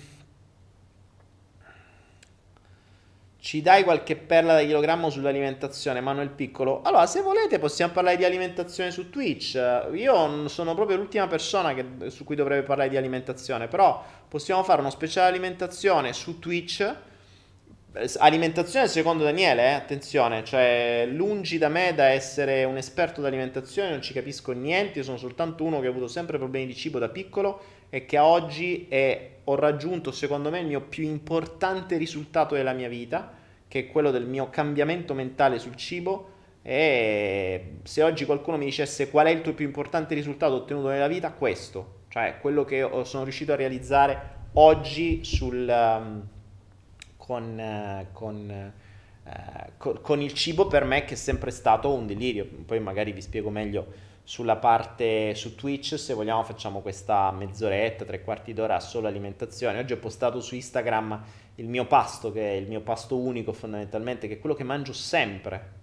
[3.45, 6.81] Ci dai qualche perla da chilogrammo sull'alimentazione, Manuel Piccolo?
[6.81, 9.53] Allora, se volete possiamo parlare di alimentazione su Twitch.
[9.93, 14.81] Io sono proprio l'ultima persona che, su cui dovrebbe parlare di alimentazione, però possiamo fare
[14.81, 16.91] uno speciale alimentazione su Twitch.
[18.17, 19.73] Alimentazione secondo Daniele, eh?
[19.73, 24.97] attenzione, cioè lungi da me da essere un esperto di alimentazione, non ci capisco niente,
[24.97, 28.17] io sono soltanto uno che ha avuto sempre problemi di cibo da piccolo e che
[28.17, 33.33] oggi è, ho raggiunto secondo me il mio più importante risultato della mia vita,
[33.67, 36.31] che è quello del mio cambiamento mentale sul cibo.
[36.61, 41.07] E se oggi qualcuno mi dicesse qual è il tuo più importante risultato ottenuto nella
[41.07, 46.27] vita, questo, cioè quello che sono riuscito a realizzare oggi sul, um,
[47.17, 48.73] con, uh, con,
[49.23, 49.31] uh,
[49.77, 53.21] con, con il cibo per me che è sempre stato un delirio, poi magari vi
[53.21, 59.07] spiego meglio sulla parte su Twitch, se vogliamo facciamo questa mezz'oretta, tre quarti d'ora solo
[59.07, 59.77] alimentazione.
[59.77, 61.23] Oggi ho postato su Instagram
[61.57, 64.93] il mio pasto, che è il mio pasto unico fondamentalmente, che è quello che mangio
[64.93, 65.73] sempre,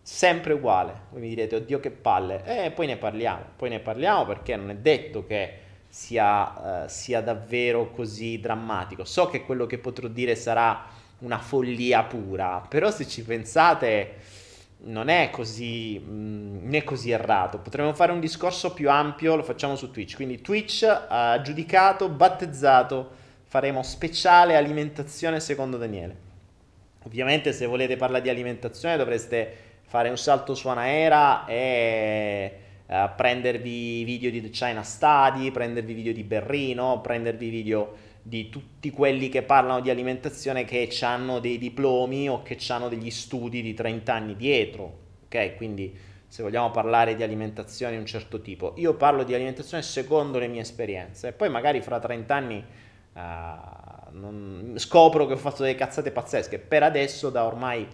[0.00, 1.00] sempre uguale.
[1.10, 4.54] Voi mi direte, oddio che palle, e eh, poi ne parliamo, poi ne parliamo perché
[4.54, 5.58] non è detto che
[5.88, 9.04] sia, uh, sia davvero così drammatico.
[9.04, 10.86] So che quello che potrò dire sarà
[11.18, 14.42] una follia pura, però se ci pensate
[14.84, 17.58] non è così, mh, mm, né così errato.
[17.58, 20.16] Potremmo fare un discorso più ampio, lo facciamo su Twitch.
[20.16, 23.10] Quindi Twitch ha giudicato, battezzato,
[23.44, 26.32] faremo speciale alimentazione secondo Daniele.
[27.04, 34.02] Ovviamente se volete parlare di alimentazione dovreste fare un salto su Anaera e uh, prendervi
[34.04, 37.94] video di The China Study, prendervi video di Berrino, prendervi video
[38.26, 43.10] di tutti quelli che parlano di alimentazione che hanno dei diplomi o che hanno degli
[43.10, 45.56] studi di 30 anni dietro, ok?
[45.56, 45.94] Quindi
[46.26, 50.48] se vogliamo parlare di alimentazione di un certo tipo, io parlo di alimentazione secondo le
[50.48, 52.64] mie esperienze e poi magari fra 30 anni
[53.12, 53.20] uh,
[54.12, 54.72] non...
[54.76, 56.58] scopro che ho fatto delle cazzate pazzesche.
[56.58, 57.86] Per adesso, da ormai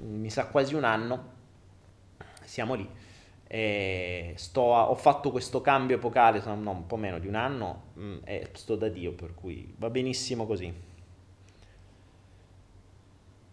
[0.00, 1.32] mi sa quasi un anno,
[2.42, 2.88] siamo lì
[3.52, 8.18] a, ho fatto questo cambio epocale, no, un po' meno di un anno, mh, mm,
[8.24, 10.72] e sto da Dio, per cui va benissimo così.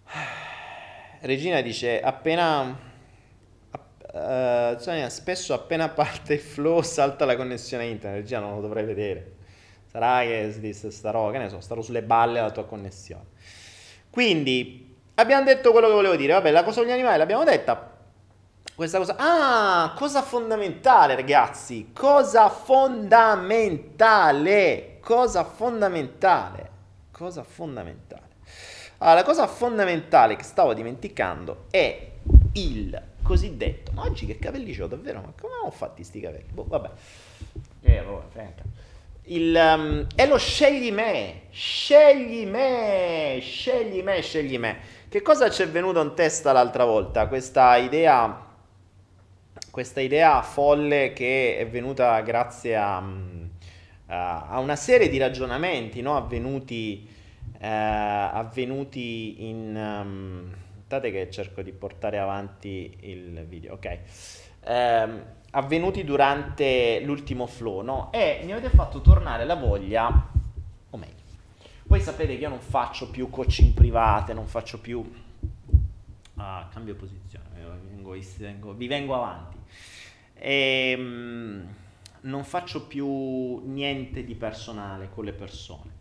[1.22, 2.86] Regina dice, appena...
[4.10, 4.78] Uh,
[5.10, 9.36] spesso appena parte il flow salta la connessione internet, Regina non lo dovrei vedere.
[9.86, 13.26] Sarà che starò, che ne so, starò sulle balle della tua connessione.
[14.10, 16.34] Quindi, abbiamo detto quello che volevo dire.
[16.34, 17.97] Vabbè, la cosa degli animali l'abbiamo detta
[18.78, 19.16] questa cosa.
[19.18, 21.90] Ah, cosa fondamentale, ragazzi.
[21.94, 25.00] Cosa fondamentale.
[25.02, 26.70] Cosa fondamentale.
[27.10, 28.22] Cosa fondamentale.
[29.00, 32.12] Allora, la cosa fondamentale che stavo dimenticando è
[32.54, 33.94] il cosiddetto.
[33.94, 35.22] Ma oggi che capelli ho davvero?
[35.22, 36.52] Ma come ho fatti sti capelli?
[36.52, 36.90] Boh, vabbè.
[37.82, 38.62] Eh, vabbè, franca.
[39.24, 44.78] Il, um, è lo scegli me, scegli me, scegli me, scegli me.
[45.10, 47.28] Che cosa ci è venuto in testa l'altra volta?
[47.28, 48.46] Questa idea,
[49.78, 52.98] questa idea folle che è venuta grazie a,
[54.08, 56.18] a una serie di ragionamenti no?
[56.18, 57.08] avvenuti,
[57.60, 59.76] eh, avvenuti in...
[59.76, 60.56] Um,
[60.88, 64.00] aspettate che cerco di portare avanti il video, ok.
[64.64, 65.08] Eh,
[65.52, 68.12] avvenuti durante l'ultimo flow, no?
[68.12, 70.08] E mi avete fatto tornare la voglia,
[70.90, 71.14] o meglio,
[71.84, 75.26] voi sapete che io non faccio più coaching private, non faccio più...
[76.38, 77.46] Ah, cambio posizione,
[77.90, 79.58] vengo, vengo, vi vengo avanti.
[80.36, 81.68] E, um,
[82.22, 85.92] non faccio più niente di personale con le persone.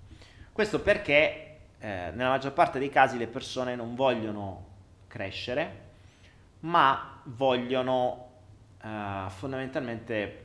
[0.52, 4.66] Questo perché eh, nella maggior parte dei casi le persone non vogliono
[5.06, 5.84] crescere,
[6.60, 8.30] ma vogliono
[8.82, 10.44] uh, fondamentalmente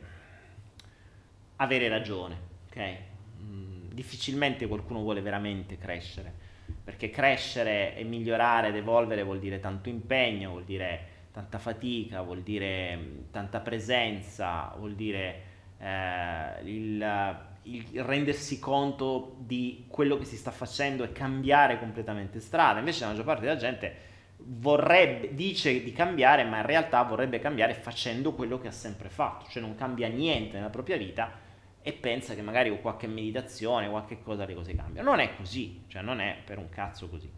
[1.58, 2.38] avere ragione,
[2.68, 2.98] ok?
[3.42, 6.41] Mm, difficilmente qualcuno vuole veramente crescere,
[6.84, 12.42] perché crescere e migliorare ed evolvere vuol dire tanto impegno, vuol dire tanta fatica, vuol
[12.42, 15.42] dire mm, tanta presenza, vuol dire
[15.80, 22.80] eh, il, il, rendersi conto di quello che si sta facendo e cambiare completamente strada.
[22.80, 23.96] Invece la maggior parte della gente
[24.38, 29.46] vorrebbe, dice di cambiare, ma in realtà vorrebbe cambiare facendo quello che ha sempre fatto,
[29.50, 31.50] cioè non cambia niente nella propria vita
[31.82, 35.10] e pensa che magari con qualche meditazione, qualche cosa le cose cambiano.
[35.10, 37.30] Non è così, cioè non è per un cazzo così.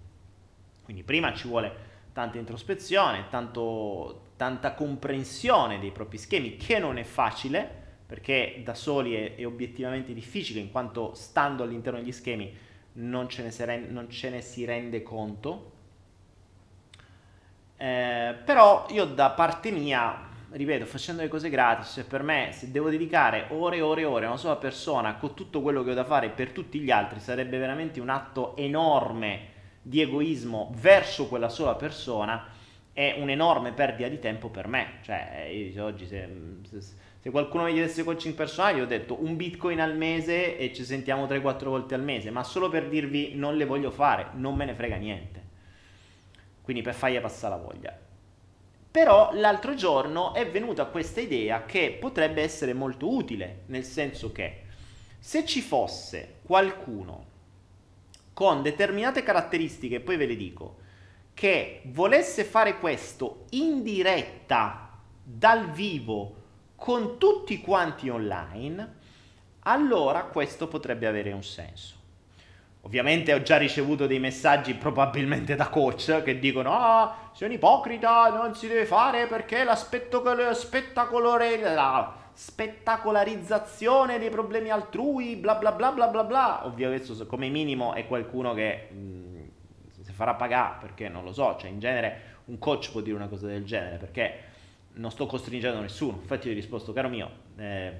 [0.83, 7.03] Quindi prima ci vuole tanta introspezione, tanto, tanta comprensione dei propri schemi, che non è
[7.03, 12.55] facile, perché da soli è, è obiettivamente difficile, in quanto stando all'interno degli schemi
[12.93, 15.71] non ce ne, rende, non ce ne si rende conto,
[17.77, 22.71] eh, però io da parte mia, ripeto, facendo le cose gratis, cioè per me se
[22.71, 25.91] devo dedicare ore e ore e ore a una sola persona con tutto quello che
[25.91, 29.51] ho da fare per tutti gli altri, sarebbe veramente un atto enorme
[29.81, 32.45] di egoismo verso quella sola persona
[32.93, 34.99] è un'enorme perdita di tempo per me.
[35.01, 36.29] Cioè, io oggi se,
[36.69, 36.81] se,
[37.19, 40.85] se qualcuno mi chiedesse coaching personale, io ho detto un bitcoin al mese e ci
[40.85, 44.65] sentiamo 3-4 volte al mese, ma solo per dirvi non le voglio fare, non me
[44.65, 45.43] ne frega niente
[46.63, 47.99] quindi per fargli passare la voglia.
[48.93, 54.65] Però l'altro giorno è venuta questa idea che potrebbe essere molto utile, nel senso che
[55.17, 57.25] se ci fosse qualcuno
[58.33, 60.77] con determinate caratteristiche, poi ve le dico,
[61.33, 64.91] che volesse fare questo in diretta,
[65.23, 66.35] dal vivo,
[66.75, 68.97] con tutti quanti online,
[69.61, 71.95] allora questo potrebbe avere un senso.
[72.85, 78.27] Ovviamente ho già ricevuto dei messaggi probabilmente da coach che dicono ah, sei un ipocrita,
[78.29, 79.73] non si deve fare perché la
[82.33, 86.65] spettacolarizzazione dei problemi altrui, bla bla bla bla bla bla.
[86.65, 89.43] Ovviamente come minimo è qualcuno che mh, mm,
[90.01, 93.29] si farà pagare perché non lo so, cioè in genere un coach può dire una
[93.29, 94.39] cosa del genere perché
[94.95, 96.17] non sto costringendo nessuno.
[96.19, 97.93] Infatti io ho risposto, caro mio, eh,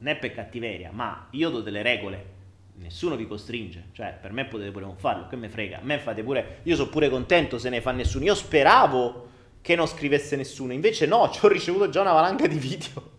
[0.00, 2.40] è per cattiveria, ma io do delle regole
[2.74, 5.98] nessuno vi costringe, cioè per me potete pure non farlo, che me frega, a me
[5.98, 9.28] fate pure, io sono pure contento se ne fa nessuno, io speravo
[9.60, 13.10] che non scrivesse nessuno, invece no, ci ho ricevuto già una valanga di video,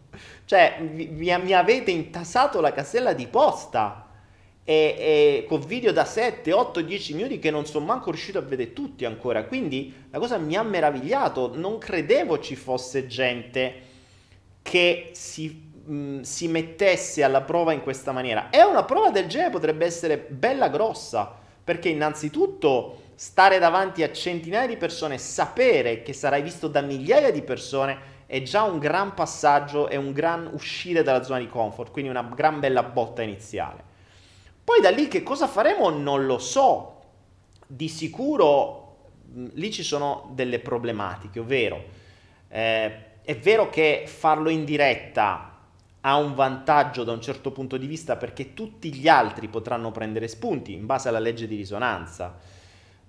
[0.45, 4.07] cioè vi, mi avete intasato la casella di posta
[4.63, 8.41] e, e con video da 7, 8, 10 minuti che non sono manco riuscito a
[8.41, 13.91] vedere tutti ancora, quindi la cosa mi ha meravigliato, non credevo ci fosse gente
[14.61, 18.49] che si mh, si mettesse alla prova in questa maniera.
[18.49, 24.67] E una prova del genere potrebbe essere bella grossa, perché innanzitutto stare davanti a centinaia
[24.67, 29.87] di persone, sapere che sarai visto da migliaia di persone è già un gran passaggio
[29.87, 33.91] e un gran uscire dalla zona di comfort, quindi una gran bella botta iniziale.
[34.63, 36.89] Poi da lì che cosa faremo non lo so.
[37.67, 38.97] Di sicuro
[39.53, 41.83] lì ci sono delle problematiche, ovvero
[42.49, 45.52] eh, è vero che farlo in diretta
[46.05, 50.27] ha un vantaggio da un certo punto di vista perché tutti gli altri potranno prendere
[50.27, 52.37] spunti in base alla legge di risonanza.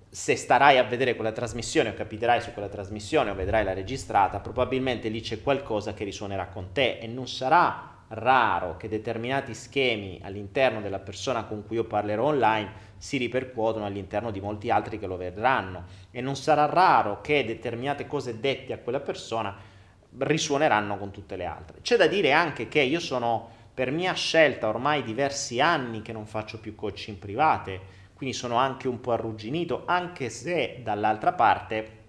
[0.08, 4.38] Se starai a vedere quella trasmissione o capiterai su quella trasmissione o vedrai la registrata,
[4.38, 10.20] probabilmente lì c'è qualcosa che risuonerà con te e non sarà raro che determinati schemi
[10.22, 15.08] all'interno della persona con cui io parlerò online si ripercuotono all'interno di molti altri che
[15.08, 19.72] lo vedranno e non sarà raro che determinate cose dette a quella persona
[20.18, 21.80] risuoneranno con tutte le altre.
[21.80, 26.26] C'è da dire anche che io sono per mia scelta ormai diversi anni che non
[26.26, 27.80] faccio più coaching private,
[28.14, 32.02] quindi sono anche un po' arrugginito, anche se dall'altra parte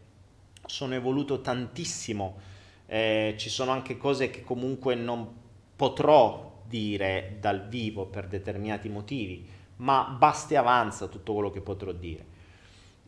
[0.66, 2.38] sono evoluto tantissimo,
[2.86, 5.28] eh, ci sono anche cose che comunque non
[5.76, 9.48] potrò dire dal vivo per determinati motivi,
[9.78, 12.34] ma basta e avanza tutto quello che potrò dire.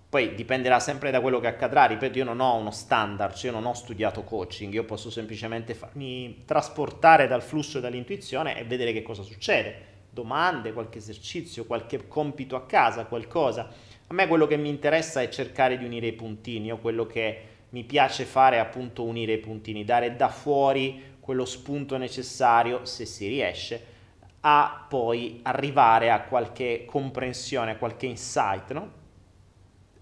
[0.10, 3.58] Poi dipenderà sempre da quello che accadrà, ripeto, io non ho uno standard, cioè io
[3.58, 8.94] non ho studiato coaching, io posso semplicemente farmi trasportare dal flusso e dall'intuizione e vedere
[8.94, 9.96] che cosa succede.
[10.10, 13.70] Domande, qualche esercizio, qualche compito a casa, qualcosa.
[14.08, 17.42] A me quello che mi interessa è cercare di unire i puntini, o quello che
[17.72, 23.06] mi piace fare è appunto unire i puntini, dare da fuori quello spunto necessario, se
[23.06, 23.86] si riesce,
[24.40, 28.97] a poi arrivare a qualche comprensione, a qualche insight, no?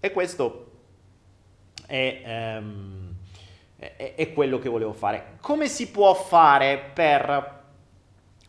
[0.06, 0.66] E questo
[1.84, 3.12] è, um,
[3.76, 5.38] è, è, quello che volevo fare.
[5.40, 7.64] Come si può fare per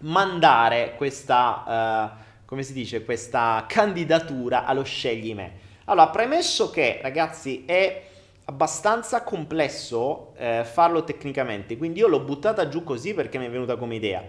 [0.02, 5.54] mandare questa, uh, come si dice, questa candidatura allo scegli me?
[5.86, 8.04] Allora, premesso che, ragazzi, è
[8.46, 13.78] abbastanza complesso eh, farlo tecnicamente, quindi io l'ho buttata giù così perché mi è venuta
[13.78, 14.24] come idea,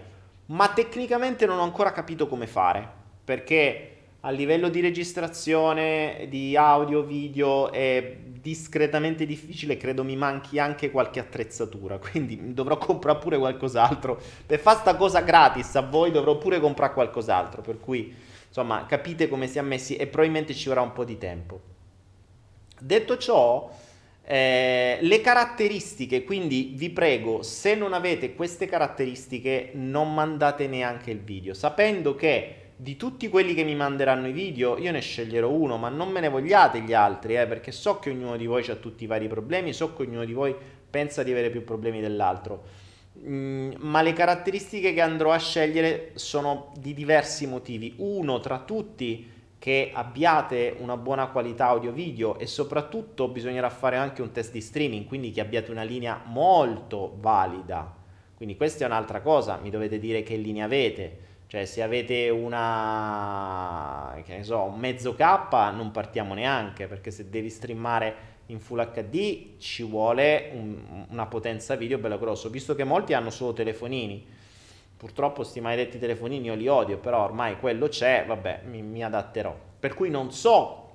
[0.47, 2.89] ma tecnicamente non ho ancora capito come fare,
[3.23, 10.91] perché a livello di registrazione di audio, video è discretamente difficile, credo mi manchi anche
[10.91, 14.19] qualche attrezzatura, quindi dovrò comprare pure qualcos'altro.
[14.45, 18.13] Per fare sta cosa gratis a voi dovrò pure comprare qualcos'altro, per cui
[18.45, 21.61] insomma capite come si è messi e probabilmente ci vorrà un po' di tempo.
[22.77, 23.71] Detto ciò,
[24.25, 31.19] eh, le caratteristiche, quindi vi prego, se non avete queste caratteristiche non mandate neanche il
[31.19, 35.75] video, sapendo che di tutti quelli che mi manderanno i video, io ne sceglierò uno,
[35.75, 38.75] ma non me ne vogliate gli altri, eh, perché so che ognuno di voi ha
[38.75, 40.55] tutti i vari problemi, so che ognuno di voi
[40.89, 42.63] pensa di avere più problemi dell'altro.
[43.19, 47.95] Mm, ma le caratteristiche che andrò a scegliere sono di diversi motivi.
[47.97, 54.31] Uno tra tutti, che abbiate una buona qualità audio-video e soprattutto bisognerà fare anche un
[54.31, 57.93] test di streaming, quindi che abbiate una linea molto valida.
[58.37, 64.15] Quindi questa è un'altra cosa, mi dovete dire che linea avete cioè, se avete una,
[64.23, 68.91] che ne so, un mezzo K, non partiamo neanche, perché se devi streamare in Full
[68.91, 72.49] HD ci vuole un, una potenza video bella grossa.
[72.49, 74.23] Visto che molti hanno solo telefonini,
[74.95, 79.57] purtroppo questi maledetti telefonini io li odio, però ormai quello c'è, vabbè, mi, mi adatterò.
[79.79, 80.89] Per cui non so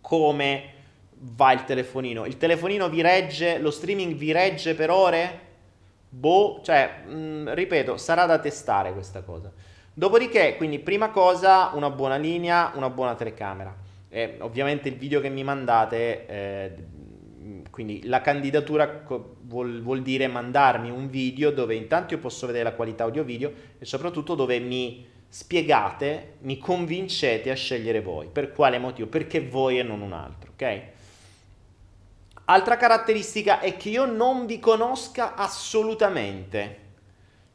[0.00, 0.72] come
[1.10, 2.24] va il telefonino.
[2.24, 5.40] Il telefonino vi regge, lo streaming vi regge per ore?
[6.08, 9.52] Boh, cioè, mh, ripeto, sarà da testare questa cosa.
[9.96, 13.72] Dopodiché, quindi prima cosa, una buona linea, una buona telecamera.
[14.08, 16.74] E ovviamente il video che mi mandate, eh,
[17.70, 19.04] quindi la candidatura
[19.42, 23.84] vuol, vuol, dire mandarmi un video dove intanto io posso vedere la qualità audio-video e
[23.84, 28.26] soprattutto dove mi spiegate, mi convincete a scegliere voi.
[28.26, 29.08] Per quale motivo?
[29.08, 30.82] Perché voi e non un altro, ok?
[32.46, 36.82] Altra caratteristica è che io non vi conosca assolutamente.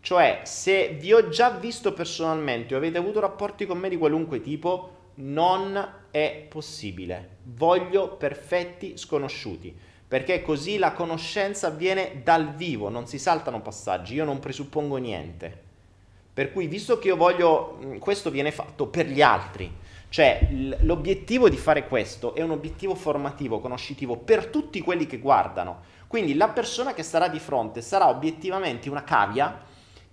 [0.02, 4.42] Cioè, se vi ho già visto personalmente o avete avuto rapporti con me di qualunque
[4.42, 7.38] tipo, non è possibile.
[7.44, 9.76] Voglio perfetti sconosciuti,
[10.08, 15.68] perché così la conoscenza avviene dal vivo, non si saltano passaggi, io non presuppongo niente.
[16.34, 19.70] Per cui, visto che io voglio, mm, questo viene fatto per gli altri,
[20.08, 20.48] cioè
[20.82, 25.82] l'obiettivo di fare questo è un obiettivo formativo, conoscitivo per tutti quelli che guardano.
[26.08, 29.68] Quindi la persona che sarà di fronte sarà obiettivamente una cavia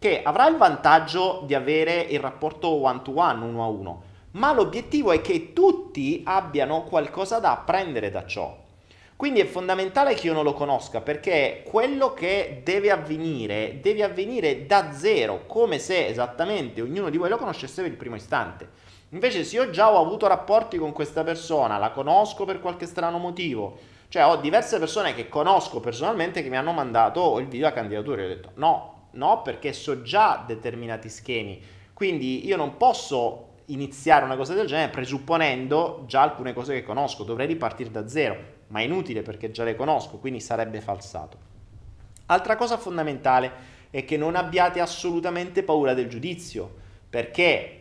[0.06, 4.02] che avrà il vantaggio di avere il rapporto one to one, uno a uno,
[4.32, 8.56] ma l'obiettivo è che tutti abbiano qualcosa da apprendere da ciò.
[9.16, 14.66] Quindi è fondamentale che io non lo conosca perché quello che deve avvenire deve avvenire
[14.66, 18.68] da zero, come se esattamente ognuno di voi lo conoscesse per il primo istante.
[19.08, 23.18] Invece se io già ho avuto rapporti con questa persona, la conosco per qualche strano
[23.18, 23.76] motivo,
[24.08, 28.22] cioè ho diverse persone che conosco personalmente che mi hanno mandato il video a candidatura
[28.22, 31.60] e ho detto no, no, perché so già determinati schemi.
[31.92, 37.24] Quindi io non posso iniziare una cosa del genere presupponendo già alcune cose che conosco,
[37.24, 38.36] dovrei ripartire da zero,
[38.68, 41.38] ma è inutile perché già le conosco, quindi sarebbe falsato.
[42.26, 46.74] Altra cosa fondamentale è che non abbiate assolutamente paura del giudizio,
[47.08, 47.80] perché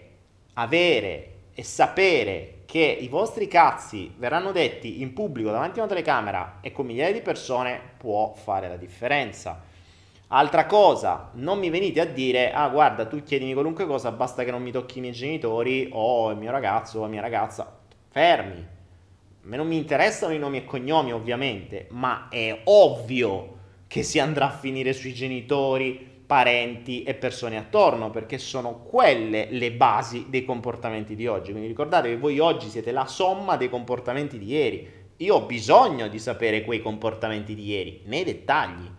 [0.53, 6.57] avere e sapere che i vostri cazzi verranno detti in pubblico davanti a una telecamera
[6.61, 9.61] e con migliaia di persone può fare la differenza.
[10.29, 14.49] Altra cosa, non mi venite a dire, ah guarda, tu chiedimi qualunque cosa, basta che
[14.49, 17.79] non mi tocchi i miei genitori o il mio ragazzo o la mia ragazza.
[18.09, 18.57] fermi.
[18.57, 23.53] A me non mi interessano i nomi e cognomi, ovviamente, ma è ovvio
[23.85, 29.71] che si andrà a finire sui genitori, parenti e persone attorno, perché sono quelle le
[29.73, 31.51] basi dei comportamenti di oggi.
[31.51, 34.89] Quindi ricordate che voi oggi siete la somma dei comportamenti di ieri.
[35.17, 38.89] Io ho bisogno di sapere quei comportamenti di ieri, nei dettagli.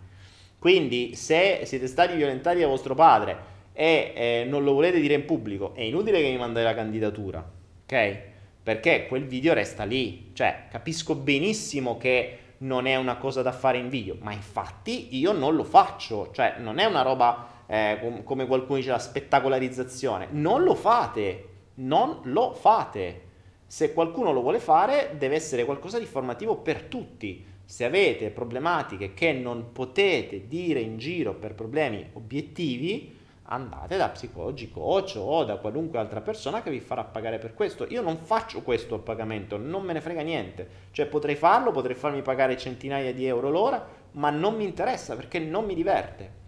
[0.66, 3.38] Quindi se siete stati violentati da vostro padre
[3.72, 7.48] e eh, non lo volete dire in pubblico, è inutile che mi mandate la candidatura,
[7.84, 8.18] ok?
[8.64, 10.32] Perché quel video resta lì.
[10.32, 15.30] Cioè, capisco benissimo che non è una cosa da fare in video, ma infatti io
[15.30, 20.64] non lo faccio, cioè non è una roba eh, come qualcuno dice la spettacolarizzazione, non
[20.64, 23.20] lo fate, non lo fate.
[23.68, 27.54] Se qualcuno lo vuole fare deve essere qualcosa di formativo per tutti.
[27.68, 34.70] Se avete problematiche che non potete dire in giro per problemi obiettivi, andate da psicologi
[34.70, 37.84] coach o da qualunque altra persona che vi farà pagare per questo.
[37.88, 40.68] Io non faccio questo a pagamento, non me ne frega niente.
[40.92, 45.40] Cioè potrei farlo, potrei farmi pagare centinaia di euro l'ora, ma non mi interessa perché
[45.40, 46.44] non mi diverte.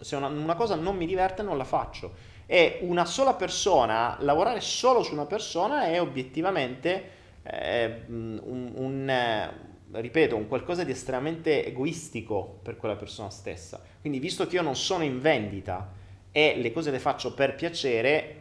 [0.00, 2.36] Se una, una cosa non mi diverte non la faccio.
[2.46, 7.10] E una sola persona, lavorare solo su una persona è obiettivamente
[7.42, 13.80] eh, un, un eh, ripeto, un qualcosa di estremamente egoistico per quella persona stessa.
[14.00, 15.92] Quindi, visto che io non sono in vendita,
[16.30, 18.36] e le cose le faccio per piacere,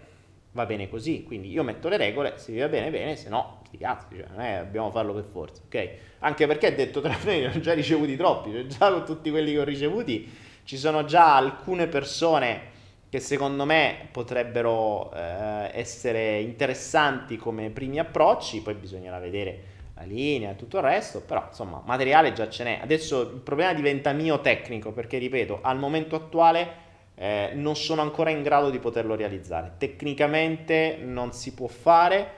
[0.51, 1.23] va bene così.
[1.23, 4.27] Quindi io metto le regole, se vi va bene, bene, se no, sti cazzi, cioè,
[4.29, 5.89] non è, dobbiamo farlo per forza, ok?
[6.19, 9.51] Anche perché detto tra noi ne ho già ricevuti troppi, cioè già con tutti quelli
[9.53, 10.29] che ho ricevuti
[10.63, 12.75] ci sono già alcune persone
[13.09, 20.53] che secondo me potrebbero eh, essere interessanti come primi approcci, poi bisognerà vedere la linea
[20.53, 22.79] tutto il resto, però insomma materiale già ce n'è.
[22.81, 26.85] Adesso il problema diventa mio tecnico perché ripeto, al momento attuale
[27.15, 29.73] eh, non sono ancora in grado di poterlo realizzare.
[29.77, 32.31] Tecnicamente non si può fare,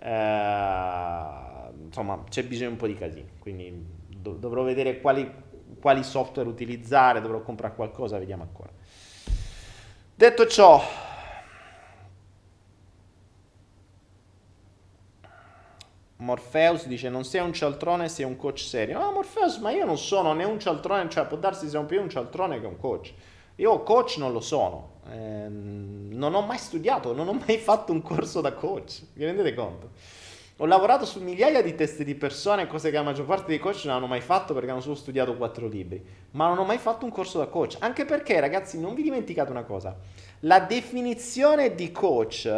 [0.00, 1.20] eh,
[1.86, 5.30] insomma c'è bisogno un po' di casino, quindi dov- dovrò vedere quali,
[5.80, 8.70] quali software utilizzare, dovrò comprare qualcosa, vediamo ancora.
[10.14, 10.82] Detto ciò,
[16.18, 18.98] Morpheus dice non sei un cialtrone, sei un coach serio.
[18.98, 22.00] No, Morpheus, ma io non sono né un cialtrone, cioè può darsi sia un più
[22.00, 23.12] un cialtrone che un coach.
[23.56, 28.02] Io coach non lo sono, eh, non ho mai studiato, non ho mai fatto un
[28.02, 29.90] corso da coach, vi rendete conto?
[30.60, 33.84] Ho lavorato su migliaia di test di persone, cose che la maggior parte dei coach
[33.84, 37.04] non hanno mai fatto perché hanno solo studiato quattro libri, ma non ho mai fatto
[37.04, 39.96] un corso da coach, anche perché ragazzi non vi dimenticate una cosa,
[40.40, 42.52] la definizione di coach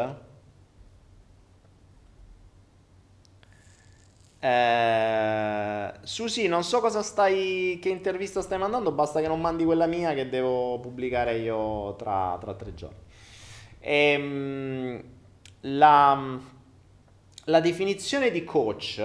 [4.42, 9.86] Eh, Susi, non so cosa stai, che intervista stai mandando, basta che non mandi quella
[9.86, 12.96] mia che devo pubblicare io tra, tra tre giorni.
[13.80, 15.02] Ehm,
[15.60, 16.40] la,
[17.44, 19.02] la definizione di coach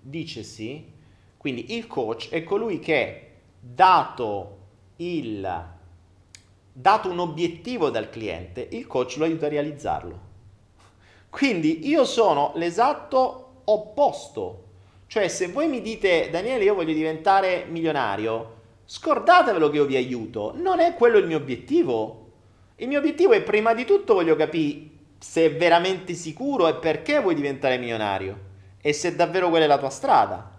[0.00, 0.92] dice sì,
[1.36, 4.58] quindi il coach è colui che dato,
[4.96, 5.68] il,
[6.72, 10.32] dato un obiettivo dal cliente, il coach lo aiuta a realizzarlo.
[11.30, 14.63] Quindi io sono l'esatto opposto
[15.06, 20.52] cioè, se voi mi dite, Daniele, io voglio diventare milionario, scordatevelo che io vi aiuto.
[20.56, 22.30] Non è quello il mio obiettivo.
[22.76, 27.20] Il mio obiettivo è prima di tutto voglio capire se è veramente sicuro e perché
[27.20, 30.50] vuoi diventare milionario e se davvero quella è la tua strada.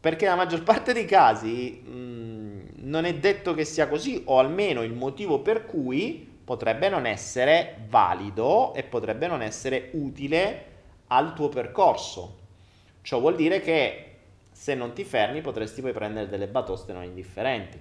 [0.00, 4.38] Perché nella maggior parte dei casi mh, mm, non è detto che sia così, o
[4.38, 10.64] almeno il motivo per cui potrebbe non essere valido e potrebbe non essere utile
[11.08, 12.37] al tuo percorso.
[13.02, 14.04] Ciò vuol dire che
[14.52, 17.78] se non ti fermi potresti poi prendere delle batoste non indifferenti.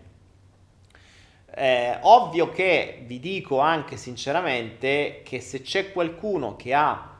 [1.49, 7.17] Eh, ovvio che vi dico anche sinceramente che se c'è qualcuno che ha,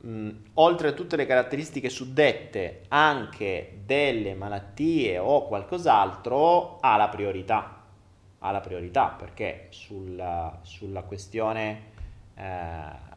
[0.00, 7.84] mh, oltre a tutte le caratteristiche suddette, anche delle malattie o qualcos'altro, ha la priorità.
[8.38, 11.82] Ha la priorità perché sulla, sulla questione
[12.34, 12.42] eh,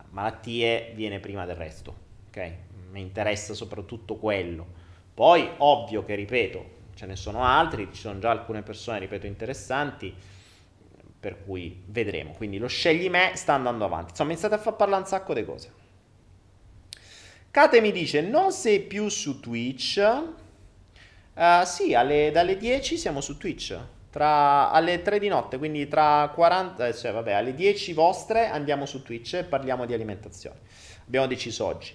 [0.10, 1.96] malattie viene prima del resto.
[2.28, 2.54] ok?
[2.92, 4.66] Mi interessa soprattutto quello.
[5.14, 10.14] Poi, ovvio che, ripeto, ce ne sono altri, ci sono già alcune persone, ripeto, interessanti,
[11.20, 12.32] per cui vedremo.
[12.32, 14.12] Quindi lo scegli me sta andando avanti.
[14.12, 15.72] Insomma, iniziate a far parlare un sacco di cose.
[17.52, 20.24] Kate mi dice, non sei più su Twitch?
[21.34, 23.78] Uh, sì, alle, dalle 10 siamo su Twitch.
[24.12, 28.86] Tra, alle 3 di notte, quindi tra 40, eh, cioè vabbè, alle 10 vostre andiamo
[28.88, 30.58] su Twitch e parliamo di alimentazione.
[31.06, 31.94] Abbiamo deciso oggi.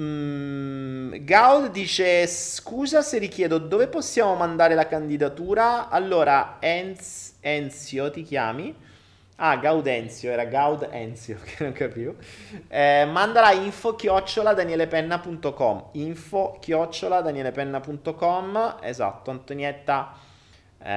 [0.00, 5.88] Mm, Gaud dice scusa se richiedo dove possiamo mandare la candidatura.
[5.90, 8.74] Allora, Enz, Enzio ti chiami?
[9.42, 12.14] Ah, Gaudenzio, era Gaudenzio, che non capivo.
[12.68, 15.88] Eh, mandala info chiocciola danielepenna.com.
[15.92, 18.76] Info chiocciola danielepenna.com.
[18.82, 20.14] Esatto, Antonietta
[20.82, 20.90] eh,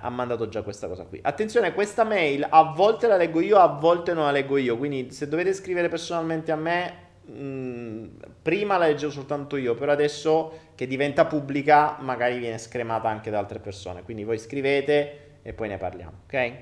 [0.00, 1.18] ha mandato già questa cosa qui.
[1.22, 4.76] Attenzione, questa mail a volte la leggo io, a volte non la leggo io.
[4.76, 8.06] Quindi se dovete scrivere personalmente a me, mh, mm,
[8.42, 13.38] prima la leggevo soltanto io, però adesso che diventa pubblica magari viene scremata anche da
[13.38, 14.02] altre persone.
[14.02, 16.52] Quindi voi scrivete e poi ne parliamo, ok?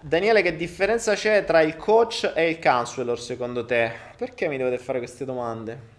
[0.00, 3.92] Daniele, che differenza c'è tra il coach e il counselor secondo te?
[4.16, 5.96] Perché mi dovete fare queste domande?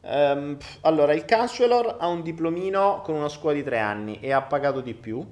[0.00, 4.42] Um, allora, il counselor ha un diplomino con una scuola di tre anni e ha
[4.42, 5.24] pagato di più.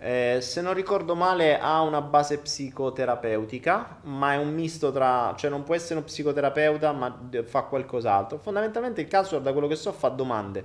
[0.00, 5.50] Eh, se non ricordo male, ha una base psicoterapeutica, ma è un misto tra, cioè
[5.50, 8.38] non può essere uno psicoterapeuta, ma fa qualcos'altro.
[8.38, 10.64] Fondamentalmente il counselor, da quello che so, fa domande.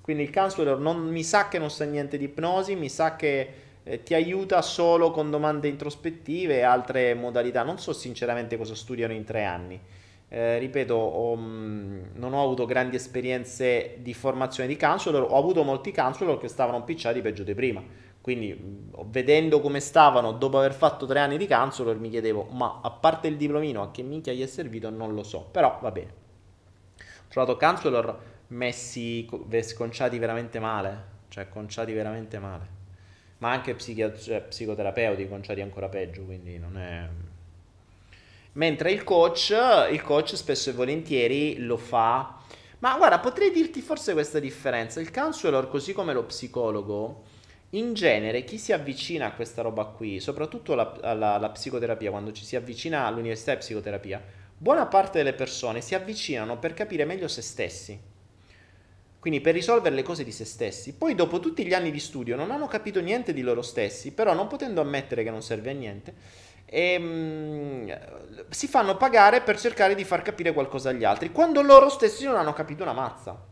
[0.00, 3.54] Quindi il counselor non mi sa che non sa niente di ipnosi, mi sa che
[3.84, 7.62] eh, ti aiuta solo con domande introspettive e altre modalità.
[7.62, 9.80] Non so sinceramente cosa studiano in tre anni.
[10.28, 15.62] Eh, ripeto, ho, mm, non ho avuto grandi esperienze di formazione di counselor, ho avuto
[15.62, 17.80] molti counselor che stavano picciati peggio di prima.
[18.22, 22.90] Quindi, vedendo come stavano dopo aver fatto tre anni di counselor, mi chiedevo, ma a
[22.90, 24.88] parte il diplomino, a che minchia gli è servito?
[24.88, 25.48] Non lo so.
[25.50, 26.14] Però va bene.
[26.98, 28.18] Ho trovato counselor
[28.48, 29.28] messi,
[29.62, 31.10] sconciati veramente male.
[31.28, 32.80] Cioè, conciati veramente male
[33.42, 37.08] ma anche psichi- cioè, psicoterapeuti conciati ancora peggio, quindi non è...
[38.52, 39.52] Mentre il coach,
[39.90, 42.38] il coach spesso e volentieri lo fa...
[42.78, 45.00] Ma guarda, potrei dirti forse questa differenza.
[45.00, 47.22] Il counselor, così come lo psicologo,
[47.74, 52.32] in genere chi si avvicina a questa roba qui, soprattutto alla, alla, alla psicoterapia, quando
[52.32, 54.22] ci si avvicina all'università di psicoterapia,
[54.56, 58.10] buona parte delle persone si avvicinano per capire meglio se stessi
[59.22, 60.94] quindi per risolvere le cose di se stessi.
[60.94, 64.34] Poi dopo tutti gli anni di studio non hanno capito niente di loro stessi, però
[64.34, 66.12] non potendo ammettere che non serve a niente,
[66.64, 67.98] ehm,
[68.50, 72.34] si fanno pagare per cercare di far capire qualcosa agli altri, quando loro stessi non
[72.34, 73.51] hanno capito una mazza.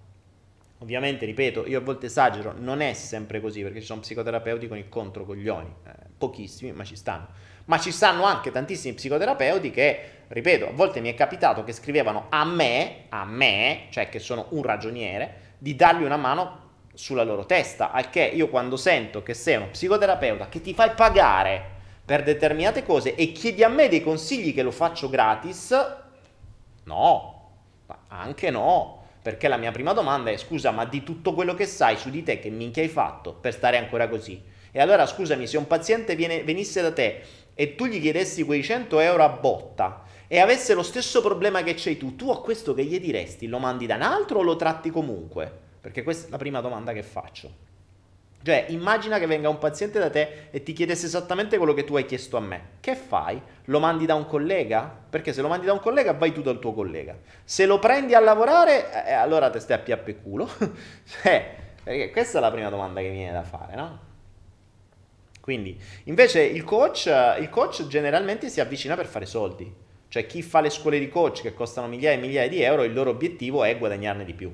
[0.82, 4.78] Ovviamente, ripeto, io a volte esagero, non è sempre così, perché ci sono psicoterapeuti con
[4.78, 7.28] il controcoglioni, eh, pochissimi, ma ci stanno.
[7.66, 12.26] Ma ci stanno anche tantissimi psicoterapeuti che, ripeto, a volte mi è capitato che scrivevano
[12.30, 17.44] a me, a me, cioè che sono un ragioniere, di dargli una mano sulla loro
[17.44, 17.92] testa.
[17.92, 21.62] Al che io quando sento che sei uno psicoterapeuta che ti fai pagare
[22.02, 25.76] per determinate cose e chiedi a me dei consigli che lo faccio gratis,
[26.84, 27.50] no,
[28.08, 28.99] anche no.
[29.22, 32.22] Perché la mia prima domanda è: scusa, ma di tutto quello che sai su di
[32.22, 34.42] te, che minchia hai fatto per stare ancora così?
[34.72, 37.22] E allora scusami, se un paziente viene, venisse da te
[37.54, 41.74] e tu gli chiedessi quei 100 euro a botta e avesse lo stesso problema che
[41.76, 43.48] c'hai tu, tu a questo che gli diresti?
[43.48, 45.50] Lo mandi da un altro o lo tratti comunque?
[45.80, 47.68] Perché questa è la prima domanda che faccio.
[48.42, 51.96] Cioè, immagina che venga un paziente da te e ti chiedesse esattamente quello che tu
[51.96, 52.62] hai chiesto a me.
[52.80, 53.40] Che fai?
[53.66, 54.90] Lo mandi da un collega?
[55.10, 57.14] Perché se lo mandi da un collega, vai tu dal tuo collega.
[57.44, 60.48] Se lo prendi a lavorare, eh, allora te stai a piappe culo.
[61.04, 63.98] cioè, perché questa è la prima domanda che mi viene da fare, no?
[65.42, 67.06] Quindi, invece, il coach,
[67.40, 69.88] il coach generalmente si avvicina per fare soldi.
[70.08, 72.94] Cioè chi fa le scuole di coach che costano migliaia e migliaia di euro, il
[72.94, 74.52] loro obiettivo è guadagnarne di più.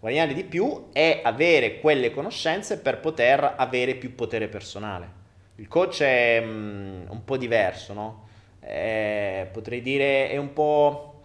[0.00, 5.16] Guadagnarne di più è avere quelle conoscenze per poter avere più potere personale.
[5.56, 8.28] Il coach è um, un po' diverso, no?
[8.60, 11.22] È, potrei dire è un po',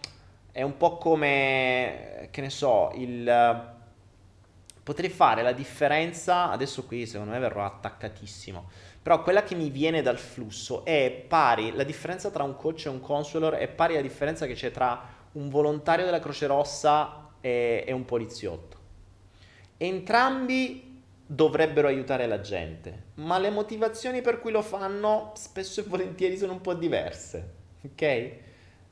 [0.50, 3.72] è un po' come, che ne so, il...
[4.82, 8.68] Potrei fare la differenza, adesso qui secondo me verrò attaccatissimo,
[9.00, 12.88] però quella che mi viene dal flusso è pari, la differenza tra un coach e
[12.90, 15.00] un counselor è pari alla differenza che c'è tra
[15.32, 18.78] un volontario della Croce Rossa e, e un poliziotto.
[19.76, 26.38] Entrambi dovrebbero aiutare la gente, ma le motivazioni per cui lo fanno spesso e volentieri
[26.38, 27.52] sono un po' diverse,
[27.84, 28.30] ok?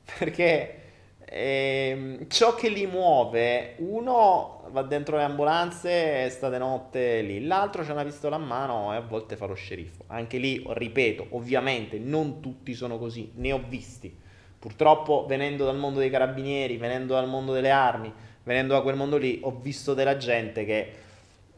[0.19, 0.81] Perché
[1.25, 7.43] eh, ciò che li muove, uno va dentro le ambulanze e sta di notte lì,
[7.45, 10.03] l'altro c'ha una pistola a mano e a volte fa lo sceriffo.
[10.07, 14.21] Anche lì, ripeto, ovviamente non tutti sono così, ne ho visti.
[14.59, 19.17] Purtroppo venendo dal mondo dei carabinieri, venendo dal mondo delle armi, venendo da quel mondo
[19.17, 20.91] lì, ho visto della gente che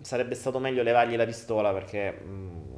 [0.02, 2.76] sarebbe stato meglio levargli la pistola perché mh, mm,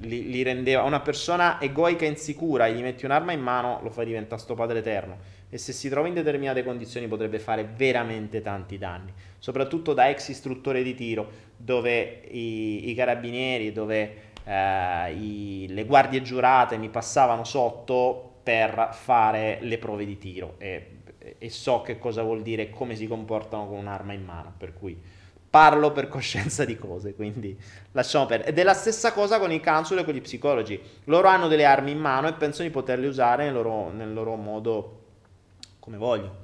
[0.00, 4.06] li, li rendeva una persona egoica e insicura, gli metti un'arma in mano, lo fai
[4.06, 5.38] diventare sto padre eterno.
[5.52, 10.28] E se si trova in determinate condizioni potrebbe fare veramente tanti danni, soprattutto da ex
[10.28, 14.14] istruttore di tiro, dove i, i carabinieri, dove
[14.44, 20.99] eh, i, le guardie giurate mi passavano sotto per fare le prove di tiro e,
[21.42, 24.74] e so che cosa vuol dire e come si comportano con un'arma in mano, per
[24.74, 25.00] cui
[25.48, 27.58] parlo per coscienza di cose, quindi
[27.92, 28.50] lasciamo perdere.
[28.50, 30.78] Ed è la stessa cosa con i counselor e con gli psicologi.
[31.04, 34.36] Loro hanno delle armi in mano e pensano di poterle usare nel loro, nel loro
[34.36, 34.98] modo
[35.78, 36.36] come vogliono.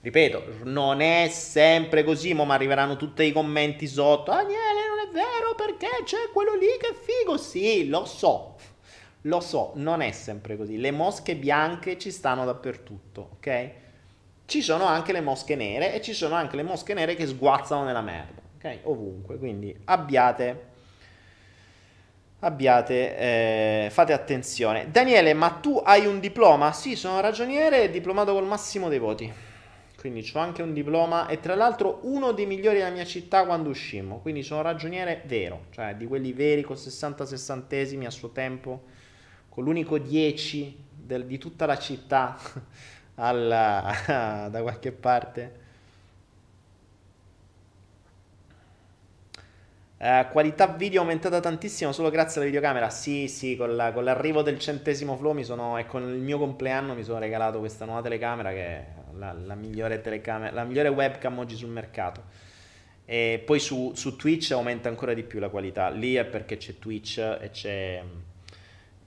[0.00, 4.30] Ripeto, non è sempre così, ma arriveranno tutti i commenti sotto.
[4.30, 7.36] Daniele, non è vero perché c'è quello lì che è figo.
[7.36, 8.54] Sì, lo so,
[9.22, 10.78] lo so, non è sempre così.
[10.78, 13.82] Le mosche bianche ci stanno dappertutto, ok?
[14.46, 17.84] Ci sono anche le mosche nere e ci sono anche le mosche nere che sguazzano
[17.84, 18.78] nella merda, ok?
[18.84, 20.72] Ovunque, quindi abbiate
[22.44, 24.90] abbiate, eh, fate attenzione.
[24.90, 26.72] Daniele, ma tu hai un diploma?
[26.72, 29.32] Sì, sono ragioniere e diplomato col massimo dei voti.
[29.98, 33.70] Quindi ho anche un diploma e tra l'altro uno dei migliori della mia città quando
[33.70, 34.18] uscimmo.
[34.18, 38.82] Quindi sono ragioniere vero, cioè di quelli veri con 60 sessantesimi a suo tempo,
[39.48, 42.36] con l'unico 10 del, di tutta la città
[43.16, 45.62] alla, da qualche parte.
[49.96, 52.90] Uh, qualità video aumentata tantissimo solo grazie alla videocamera.
[52.90, 56.38] Sì, sì, con, la, con, l'arrivo del centesimo flow mi sono, e con il mio
[56.38, 58.86] compleanno mi sono regalato questa nuova telecamera che è
[59.16, 62.22] la, la migliore telecamera, la migliore webcam oggi sul mercato.
[63.06, 65.88] E poi su, su, Twitch aumenta ancora di più la qualità.
[65.88, 68.02] Lì è perché c'è Twitch e c'è,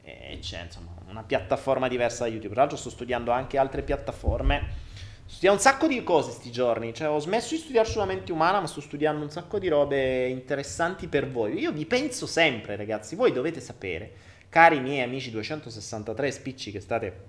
[0.01, 2.53] e c'è insomma, una piattaforma diversa da YouTube.
[2.53, 4.85] Tra l'altro sto studiando anche altre piattaforme
[5.29, 8.61] Studio un sacco di cose sti giorni, cioè ho smesso di studiare sulla mente umana,
[8.61, 11.59] ma sto studiando un sacco di robe interessanti per voi.
[11.59, 14.09] Io vi penso sempre, ragazzi, voi dovete sapere,
[14.47, 17.25] cari miei amici 263 spicci che state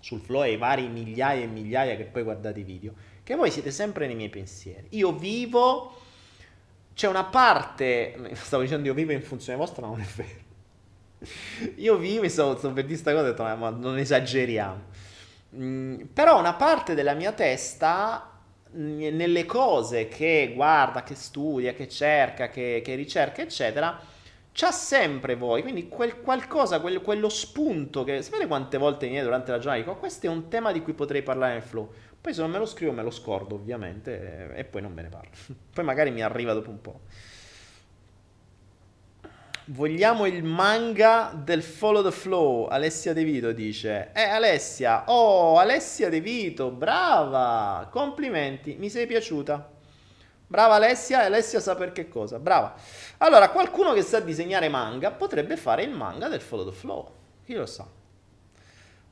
[0.00, 3.50] sul flow e i vari migliaia e migliaia che poi guardate i video, che voi
[3.50, 4.86] siete sempre nei miei pensieri.
[4.92, 6.00] Io vivo,
[6.94, 10.47] c'è una parte, stavo dicendo io vivo in funzione vostra, ma non è vero.
[11.76, 14.82] Io vivo, mi stavo, stavo per dire questa cosa, ho detto, ma non esageriamo.
[15.56, 18.32] Mm, però una parte della mia testa
[18.72, 23.98] nelle cose che guarda, che studia, che cerca, che, che ricerca, eccetera,
[24.52, 25.62] c'ha sempre voi.
[25.62, 29.96] Quindi quel qualcosa, quel, quello spunto che sapete quante volte viene durante la giornata dico,
[29.96, 31.90] questo è un tema di cui potrei parlare nel flow.
[32.20, 35.02] Poi se non me lo scrivo me lo scordo, ovviamente, e, e poi non me
[35.02, 35.30] ne parlo.
[35.72, 37.00] poi magari mi arriva dopo un po'.
[39.70, 42.64] Vogliamo il manga del Follow the Flow.
[42.68, 44.12] Alessia De Vito dice.
[44.14, 45.04] Eh, Alessia.
[45.08, 47.86] Oh, Alessia De Vito, brava.
[47.90, 49.70] Complimenti, mi sei piaciuta.
[50.46, 52.38] Brava Alessia, Alessia sa per che cosa.
[52.38, 52.76] Brava.
[53.18, 57.12] Allora, qualcuno che sa disegnare manga potrebbe fare il manga del Follow the Flow.
[57.44, 57.86] Chi lo sa?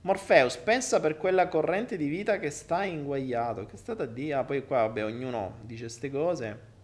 [0.01, 3.67] Morpheus, pensa per quella corrente di vita che sta inguagliato.
[3.67, 4.33] Che è stata di...
[4.33, 6.75] Ah, poi qua, vabbè, ognuno dice queste cose.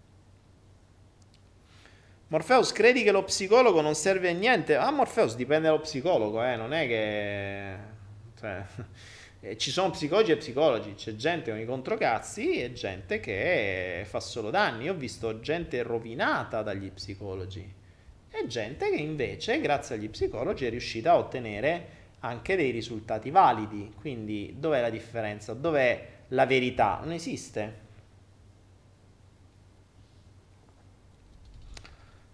[2.33, 4.75] Morpheus, credi che lo psicologo non serve a niente?
[4.75, 7.77] Ah, Morpheus, dipende dallo psicologo, eh, non è che...
[8.41, 8.65] Cioè,
[9.51, 14.19] eh, ci sono psicologi e psicologi, c'è gente con i controcazzi e gente che fa
[14.19, 14.85] solo danni.
[14.85, 17.71] Io ho visto gente rovinata dagli psicologi
[18.31, 21.87] e gente che invece, grazie agli psicologi, è riuscita a ottenere
[22.21, 23.93] anche dei risultati validi.
[24.01, 25.53] Quindi dov'è la differenza?
[25.53, 26.99] Dov'è la verità?
[27.03, 27.82] Non esiste.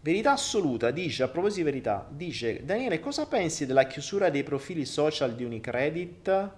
[0.01, 4.85] Verità assoluta dice, a proposito di verità, dice Daniele, cosa pensi della chiusura dei profili
[4.85, 6.51] social di Unicredit?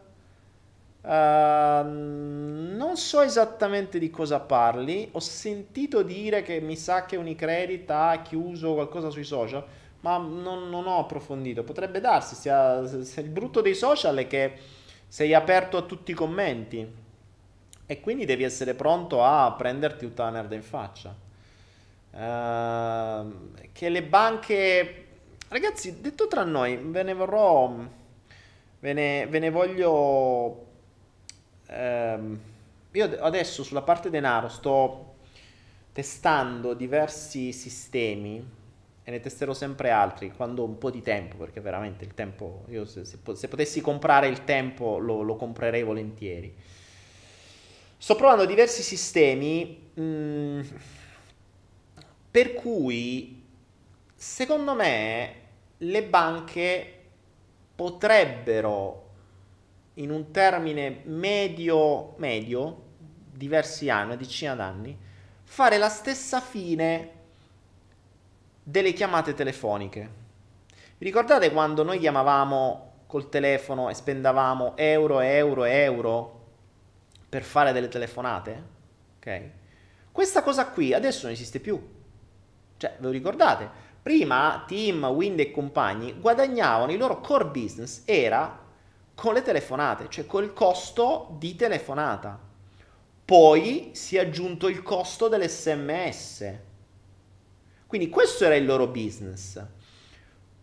[1.02, 1.08] Uh,
[1.82, 8.20] non so esattamente di cosa parli, ho sentito dire che mi sa che Unicredit ha
[8.20, 9.64] chiuso qualcosa sui social,
[10.00, 11.64] ma non, non ho approfondito.
[11.64, 14.52] Potrebbe darsi, sia, il brutto dei social è che
[15.08, 16.86] sei aperto a tutti i commenti
[17.86, 21.28] e quindi devi essere pronto a prenderti tutta la merda in faccia.
[22.10, 25.06] Uh, che le banche
[25.46, 27.72] ragazzi detto tra noi ve ne vorrò
[28.80, 30.66] ve ne, ve ne voglio
[31.68, 32.38] uh,
[32.90, 35.14] io adesso sulla parte denaro sto
[35.92, 38.44] testando diversi sistemi
[39.02, 42.64] e ne testerò sempre altri quando ho un po' di tempo perché veramente il tempo
[42.68, 46.54] io se, se, se potessi comprare il tempo lo, lo, comprerei volentieri.
[47.96, 50.60] Sto provando diversi sistemi mm,
[52.30, 53.44] per cui,
[54.14, 55.34] secondo me,
[55.78, 56.94] le banche
[57.74, 59.08] potrebbero,
[59.94, 62.82] in un termine medio, medio,
[63.32, 64.96] diversi anni, una decina d'anni,
[65.42, 67.10] fare la stessa fine
[68.62, 70.18] delle chiamate telefoniche.
[70.98, 76.46] Vi ricordate quando noi chiamavamo col telefono e spendavamo euro, euro, euro
[77.28, 78.62] per fare delle telefonate?
[79.16, 79.42] Ok?
[80.12, 81.98] Questa cosa qui adesso non esiste più.
[82.80, 83.68] Cioè, ve lo ricordate?
[84.00, 88.58] Prima Team, Wind e compagni guadagnavano, il loro core business era
[89.14, 92.40] con le telefonate, cioè col costo di telefonata.
[93.22, 96.54] Poi si è aggiunto il costo dell'SMS.
[97.86, 99.62] Quindi questo era il loro business.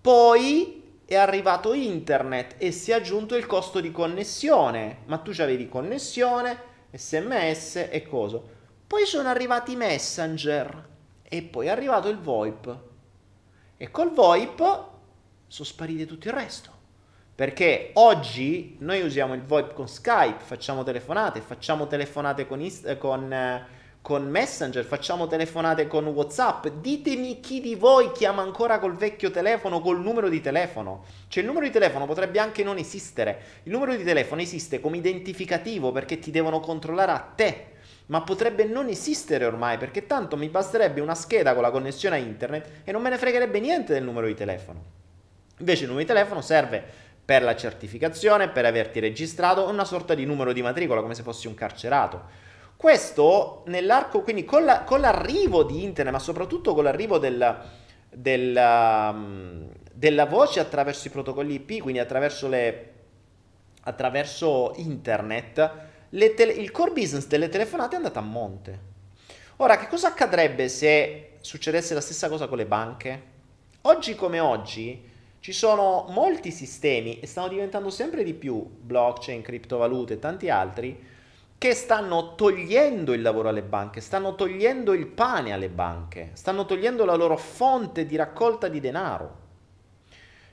[0.02, 5.02] Poi è arrivato internet e si è aggiunto il costo di connessione.
[5.06, 6.60] Ma tu avevi connessione,
[6.92, 8.42] sms e cosa.
[8.88, 10.96] Poi sono arrivati i messenger
[11.30, 12.78] e poi è arrivato il VoIP.
[13.78, 14.58] E col VoIP
[15.48, 16.76] sono spariti tutto il resto.
[17.36, 23.66] Perché oggi noi usiamo il VoIP con Skype, facciamo telefonate, facciamo telefonate con, ist- con,
[24.02, 26.68] con Messenger, facciamo telefonate con WhatsApp.
[26.68, 31.04] Ditemi chi di voi chiama ancora col vecchio telefono, col numero di telefono.
[31.28, 33.42] Cioè il numero di telefono potrebbe anche non esistere.
[33.64, 37.76] Il numero di telefono esiste come identificativo perché ti devono controllare a te.
[38.08, 42.20] Ma potrebbe non esistere ormai perché tanto mi basterebbe una scheda con la connessione a
[42.20, 44.82] internet e non me ne fregherebbe niente del numero di telefono.
[45.60, 46.84] Invece il numero di telefono serve
[47.28, 51.48] per la certificazione, per averti registrato, una sorta di numero di matricola come se fossi
[51.48, 52.46] un carcerato.
[52.78, 57.58] Questo nell'arco, quindi con, la, con l'arrivo di internet, ma soprattutto con l'arrivo del,
[58.10, 62.94] del, um, della voce attraverso i protocolli IP, quindi attraverso, le,
[63.82, 65.72] attraverso internet,
[66.10, 68.80] tele, il core business delle telefonate è andato a monte.
[69.58, 73.22] Ora, che cosa accadrebbe se succedesse la stessa cosa con le banche?
[73.82, 75.02] Oggi come oggi,
[75.40, 81.16] ci sono molti sistemi e stanno diventando sempre di più blockchain, criptovalute e tanti altri
[81.58, 87.04] che stanno togliendo il lavoro alle banche, stanno togliendo il pane alle banche, stanno togliendo
[87.04, 89.46] la loro fonte di raccolta di denaro.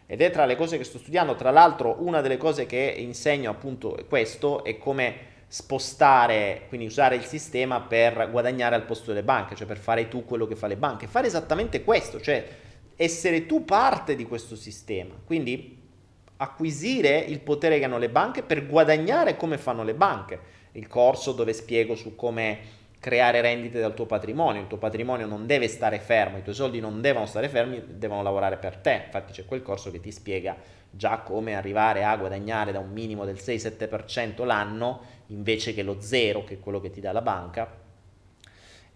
[0.07, 3.51] Ed è tra le cose che sto studiando, tra l'altro una delle cose che insegno
[3.51, 9.23] appunto è questo, è come spostare, quindi usare il sistema per guadagnare al posto delle
[9.23, 12.47] banche, cioè per fare tu quello che fa le banche, fare esattamente questo, cioè
[12.97, 15.15] essere tu parte di questo sistema.
[15.25, 15.83] Quindi
[16.37, 20.53] acquisire il potere che hanno le banche per guadagnare come fanno le banche.
[20.73, 24.63] Il corso dove spiego su come creare rendite dal tuo patrimonio.
[24.63, 28.23] Il tuo patrimonio non deve stare fermo, i tuoi soldi non devono stare fermi, devono
[28.23, 29.03] lavorare per te.
[29.05, 30.57] Infatti c'è quel corso che ti spiega
[30.91, 36.45] già come arrivare a guadagnare da un minimo del 6-7% l'anno invece che lo zero,
[36.45, 37.83] che è quello che ti dà la banca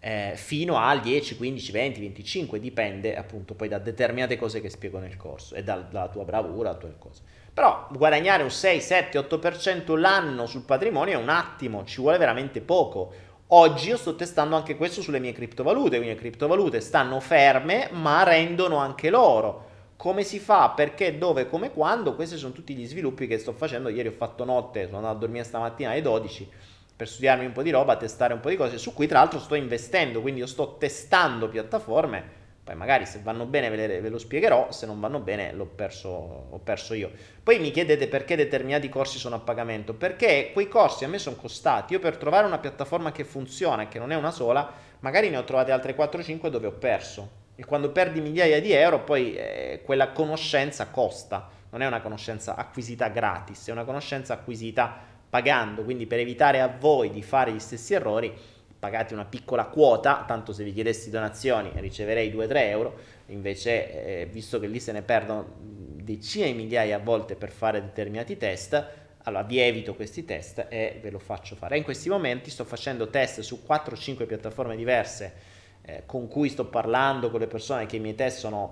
[0.00, 4.98] eh, fino al 10, 15, 20, 25, dipende appunto poi da determinate cose che spiego
[4.98, 7.22] nel corso e dal, dalla tua bravura, dalla tua cosa.
[7.52, 12.60] Però guadagnare un 6, 7, 8% l'anno sul patrimonio è un attimo, ci vuole veramente
[12.60, 13.12] poco.
[13.48, 18.76] Oggi io sto testando anche questo sulle mie criptovalute, le criptovalute stanno ferme ma rendono
[18.76, 19.66] anche loro.
[19.98, 23.88] Come si fa, perché, dove, come, quando, questi sono tutti gli sviluppi che sto facendo.
[23.88, 26.48] Ieri ho fatto notte, sono andato a dormire stamattina alle 12
[26.94, 29.40] per studiarmi un po' di roba, testare un po' di cose, su cui tra l'altro
[29.40, 32.22] sto investendo, quindi io sto testando piattaforme,
[32.62, 35.66] poi magari se vanno bene ve, le, ve lo spiegherò, se non vanno bene l'ho
[35.66, 37.10] perso, ho perso io.
[37.42, 41.34] Poi mi chiedete perché determinati corsi sono a pagamento, perché quei corsi a me sono
[41.34, 45.38] costati, io per trovare una piattaforma che funziona che non è una sola, magari ne
[45.38, 47.46] ho trovate altre 4-5 dove ho perso.
[47.60, 52.54] E quando perdi migliaia di euro, poi eh, quella conoscenza costa, non è una conoscenza
[52.54, 54.96] acquisita gratis, è una conoscenza acquisita
[55.28, 58.32] pagando, quindi per evitare a voi di fare gli stessi errori,
[58.78, 62.96] pagate una piccola quota, tanto se vi chiedessi donazioni riceverei 2-3 euro,
[63.26, 67.82] invece eh, visto che lì se ne perdono decine di migliaia a volte per fare
[67.82, 68.86] determinati test,
[69.24, 71.76] allora vi evito questi test e ve lo faccio fare.
[71.76, 75.47] in questi momenti sto facendo test su 4-5 piattaforme diverse
[75.88, 78.14] eh, con cui sto parlando con le persone, che i miei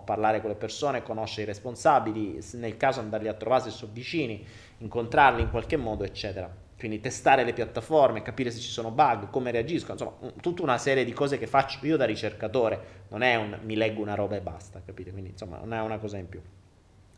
[0.05, 4.45] parlare con le persone, conoscere i responsabili, nel caso andarli a trovare se sono vicini,
[4.79, 6.55] incontrarli in qualche modo, eccetera.
[6.79, 11.07] Quindi testare le piattaforme, capire se ci sono bug, come reagiscono, insomma, tutta una serie
[11.07, 14.43] di cose che faccio io da ricercatore, non è un mi leggo una roba e
[14.43, 15.11] basta, capite?
[15.11, 16.43] Quindi insomma, non è una cosa in più.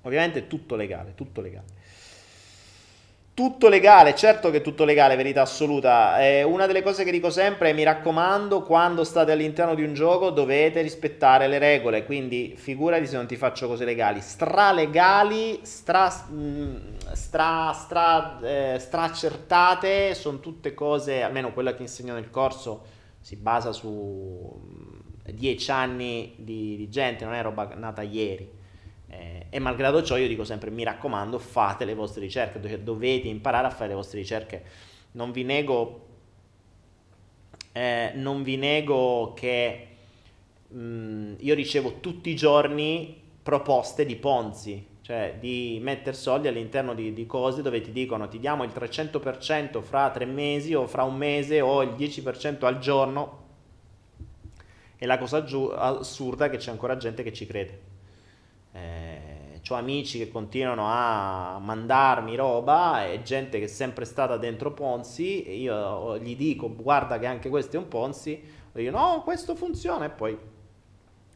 [0.03, 1.67] Ovviamente è tutto legale, tutto legale.
[3.39, 6.21] Tutto legale, certo che è tutto legale, verità assoluta.
[6.21, 9.95] Eh, una delle cose che dico sempre è mi raccomando, quando state all'interno di un
[9.95, 14.21] gioco dovete rispettare le regole, quindi figurati se non ti faccio cose legali.
[14.21, 16.77] Stralegali, stra, mm,
[17.13, 22.87] stra, stra, eh, stracertate, sono tutte cose, almeno quella che insegno nel corso,
[23.21, 28.58] si basa su mm, dieci anni di, di gente, non è roba nata ieri.
[29.11, 33.67] Eh, e malgrado ciò io dico sempre, mi raccomando, fate le vostre ricerche, dovete imparare
[33.67, 34.63] a fare le vostre ricerche.
[35.13, 36.07] Non vi nego,
[37.73, 39.89] eh, non vi nego che
[40.69, 46.93] mh, mm, io ricevo tutti i giorni proposte di Ponzi, cioè di mettere soldi all'interno
[46.95, 51.05] di, di, cose dove ti dicono ti diamo il 300% fra tre mesi o fra
[51.05, 53.47] un mese o il 10% al giorno.
[54.99, 57.88] E la cosa giu- assurda è che c'è ancora gente che ci crede.
[58.73, 64.73] Eh, ho amici che continuano a mandarmi roba e gente che è sempre stata dentro
[64.73, 68.43] Ponzi e io gli dico guarda che anche questo è un Ponzi,
[68.73, 70.39] e io no, questo funziona e poi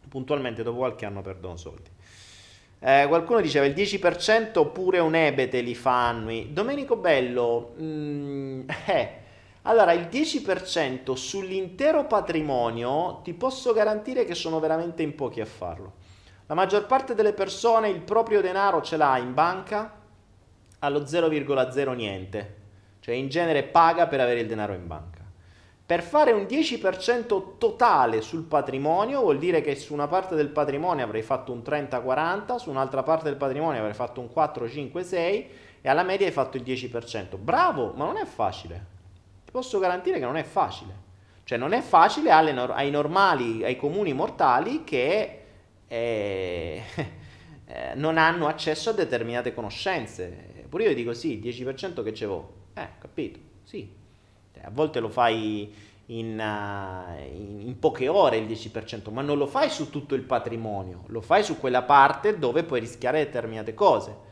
[0.08, 1.90] puntualmente dopo qualche anno perdono soldi.
[2.84, 6.52] Eh, qualcuno diceva il 10% oppure un ebete li fa annui.
[6.52, 9.10] Domenico Bello, mm, eh,
[9.62, 16.00] allora il 10% sull'intero patrimonio ti posso garantire che sono veramente in pochi a farlo.
[16.52, 19.90] La maggior parte delle persone il proprio denaro ce l'ha in banca
[20.80, 22.56] allo 0,0 niente,
[23.00, 25.20] cioè in genere paga per avere il denaro in banca.
[25.86, 31.06] Per fare un 10% totale sul patrimonio vuol dire che su una parte del patrimonio
[31.06, 35.14] avrei fatto un 30-40, su un'altra parte del patrimonio avrei fatto un 4-5-6
[35.80, 37.38] e alla media hai fatto il 10%.
[37.38, 38.86] Bravo, ma non è facile.
[39.46, 40.92] Ti posso garantire che non è facile.
[41.44, 45.38] Cioè non è facile ai normali, ai comuni mortali che
[45.92, 46.82] eh,
[47.66, 50.64] eh, non hanno accesso a determinate conoscenze.
[50.68, 52.52] Pure io dico sì, 10% che c'avevo.
[52.72, 53.38] Eh, capito?
[53.62, 53.90] Sì.
[54.54, 55.70] Cioè, a volte lo fai
[56.06, 60.22] in, uh, in, in, poche ore il 10%, ma non lo fai su tutto il
[60.22, 64.30] patrimonio, lo fai su quella parte dove puoi rischiare determinate cose.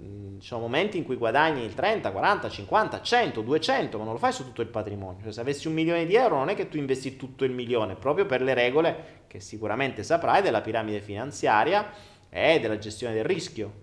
[0.00, 4.14] Mm, ci sono momenti in cui guadagni il 30, 40, 50, 100, 200, ma non
[4.14, 5.22] lo fai su tutto il patrimonio.
[5.22, 7.94] Cioè, se avessi un milione di euro non è che tu investi tutto il milione,
[7.94, 11.90] proprio per le regole che sicuramente saprai della piramide finanziaria
[12.28, 13.82] e della gestione del rischio.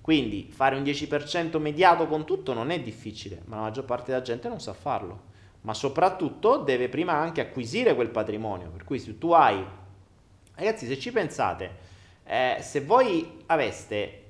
[0.00, 4.22] Quindi fare un 10% mediato con tutto non è difficile, ma la maggior parte della
[4.22, 5.30] gente non sa farlo.
[5.60, 8.70] Ma soprattutto deve prima anche acquisire quel patrimonio.
[8.70, 9.64] Per cui se tu hai...
[10.56, 11.70] Ragazzi, se ci pensate,
[12.24, 14.21] eh, se voi aveste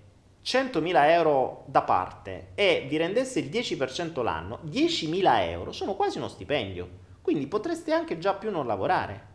[0.45, 6.29] 100.000 euro da parte e vi rendesse il 10% l'anno, 10.000 euro sono quasi uno
[6.29, 7.01] stipendio.
[7.23, 9.31] Quindi potreste anche già più non lavorare.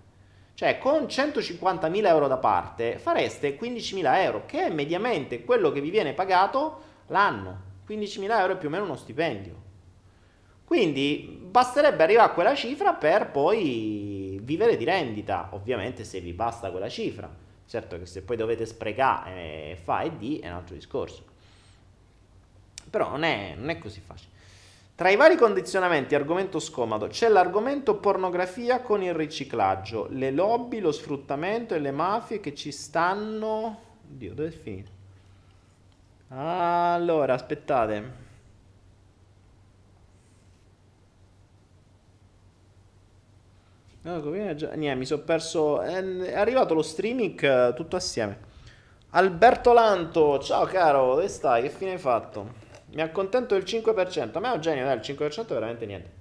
[0.53, 5.89] Cioè con 150.000 euro da parte fareste 15.000 euro, che è mediamente quello che vi
[5.89, 7.61] viene pagato l'anno.
[7.87, 9.65] 15.000 euro è più o meno uno stipendio.
[10.65, 16.71] Quindi basterebbe arrivare a quella cifra per poi vivere di rendita, ovviamente se vi basta
[16.71, 17.45] quella cifra.
[17.67, 21.23] Certo che se poi dovete sprecare e fa e di è un altro discorso.
[22.89, 24.35] Però non è, non è così facile.
[24.95, 30.91] Tra i vari condizionamenti, argomento scomodo, c'è l'argomento pornografia con il riciclaggio, le lobby, lo
[30.91, 33.81] sfruttamento e le mafie che ci stanno...
[34.01, 34.89] Dio, dove è finito?
[36.29, 38.25] Allora, aspettate.
[44.07, 45.81] No, niente, mi sono perso.
[45.81, 48.39] È arrivato lo streaming eh, tutto assieme.
[49.09, 51.63] Alberto Lanto, ciao caro, dove stai?
[51.63, 52.53] Che fine hai fatto?
[52.93, 54.37] Mi accontento del 5%.
[54.37, 56.11] A me Eugenio dai il 5% è veramente niente.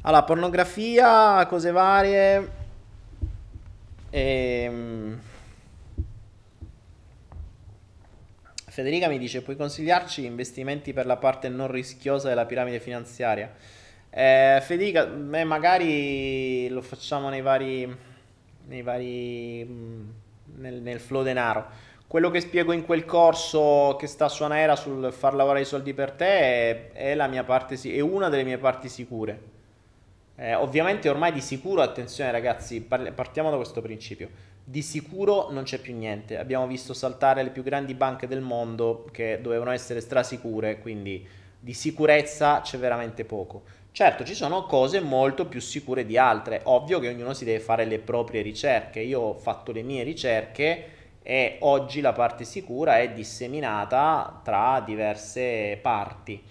[0.00, 2.50] Allora, pornografia, cose varie.
[4.10, 5.20] Ehm...
[8.78, 13.52] Federica mi dice: Puoi consigliarci investimenti per la parte non rischiosa della piramide finanziaria?
[14.08, 17.92] Eh, Federica, beh, magari lo facciamo nei vari.
[18.68, 19.66] nei vari.
[19.68, 20.08] Mm,
[20.58, 21.66] nel, nel flow denaro.
[22.06, 25.92] Quello che spiego in quel corso che sta su Anaera sul far lavorare i soldi
[25.92, 29.40] per te è, è, la mia parte, è una delle mie parti sicure.
[30.36, 34.30] Eh, ovviamente ormai di sicuro, attenzione ragazzi, partiamo da questo principio.
[34.70, 36.36] Di sicuro non c'è più niente.
[36.36, 41.26] Abbiamo visto saltare le più grandi banche del mondo che dovevano essere strasicure, quindi
[41.58, 43.62] di sicurezza c'è veramente poco.
[43.92, 47.86] Certo, ci sono cose molto più sicure di altre, ovvio che ognuno si deve fare
[47.86, 50.84] le proprie ricerche, io ho fatto le mie ricerche
[51.22, 56.42] e oggi la parte sicura è disseminata tra diverse parti.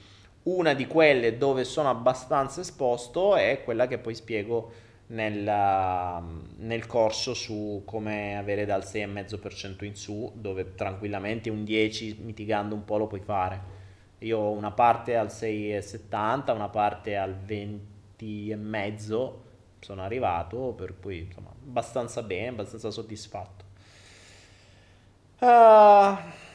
[0.42, 4.72] Una di quelle dove sono abbastanza esposto è quella che poi spiego
[5.08, 6.24] nel,
[6.58, 12.84] nel corso su come avere dal 6,5% in su, dove tranquillamente un 10 mitigando un
[12.84, 13.76] po' lo puoi fare.
[14.20, 19.32] Io ho una parte al 6,70, una parte al 20,5
[19.80, 23.66] sono arrivato, per cui insomma abbastanza bene, abbastanza soddisfatto.
[25.40, 26.46] Uh...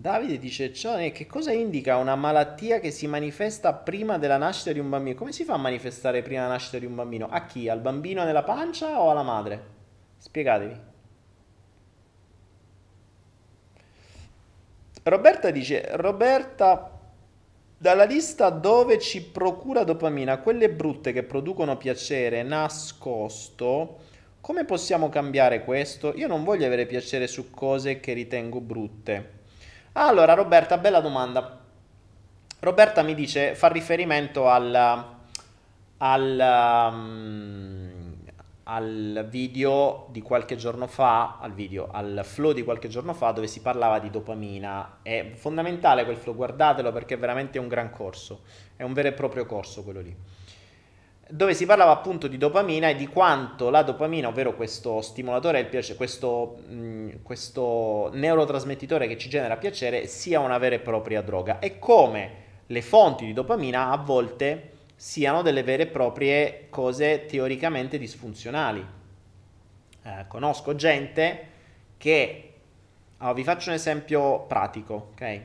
[0.00, 4.78] Davide dice, cioè, che cosa indica una malattia che si manifesta prima della nascita di
[4.78, 5.14] un bambino?
[5.14, 7.28] Come si fa a manifestare prima della nascita di un bambino?
[7.28, 7.68] A chi?
[7.68, 9.62] Al bambino nella pancia o alla madre?
[10.16, 10.80] Spiegatevi.
[15.02, 16.98] Roberta dice, Roberta,
[17.76, 23.98] dalla lista dove ci procura dopamina, quelle brutte che producono piacere nascosto,
[24.40, 26.14] come possiamo cambiare questo?
[26.16, 29.39] Io non voglio avere piacere su cose che ritengo brutte.
[29.94, 31.58] Allora, Roberta, bella domanda.
[32.60, 35.04] Roberta mi dice, fa riferimento al,
[35.96, 38.14] al, um,
[38.64, 43.48] al video di qualche giorno fa, al video, al flow di qualche giorno fa dove
[43.48, 44.98] si parlava di dopamina.
[45.02, 48.42] È fondamentale quel flow, guardatelo perché è veramente un gran corso,
[48.76, 50.16] è un vero e proprio corso quello lì
[51.30, 55.70] dove si parlava appunto di dopamina e di quanto la dopamina, ovvero questo stimolatore del
[55.70, 61.58] piacere, questo, mh, questo neurotrasmettitore che ci genera piacere, sia una vera e propria droga
[61.58, 67.96] e come le fonti di dopamina a volte siano delle vere e proprie cose teoricamente
[67.96, 68.84] disfunzionali.
[70.02, 71.46] Eh, conosco gente
[71.96, 72.52] che,
[73.18, 75.40] allora, vi faccio un esempio pratico, ok?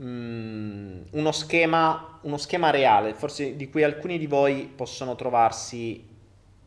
[0.00, 6.06] Mm, uno, schema, uno schema reale, forse di cui alcuni di voi possono trovarsi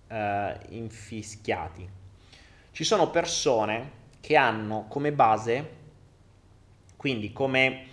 [0.08, 1.90] eh, infischiati.
[2.72, 5.70] Ci sono persone che hanno come base,
[6.98, 7.90] quindi come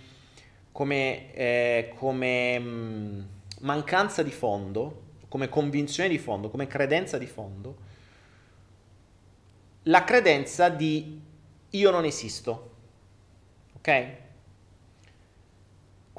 [0.79, 3.21] come, eh, come mh, mm,
[3.61, 7.77] mancanza di fondo, come convinzione di fondo, come credenza di fondo,
[9.83, 11.19] la credenza di
[11.71, 12.75] io non esisto.
[13.75, 14.13] Ok?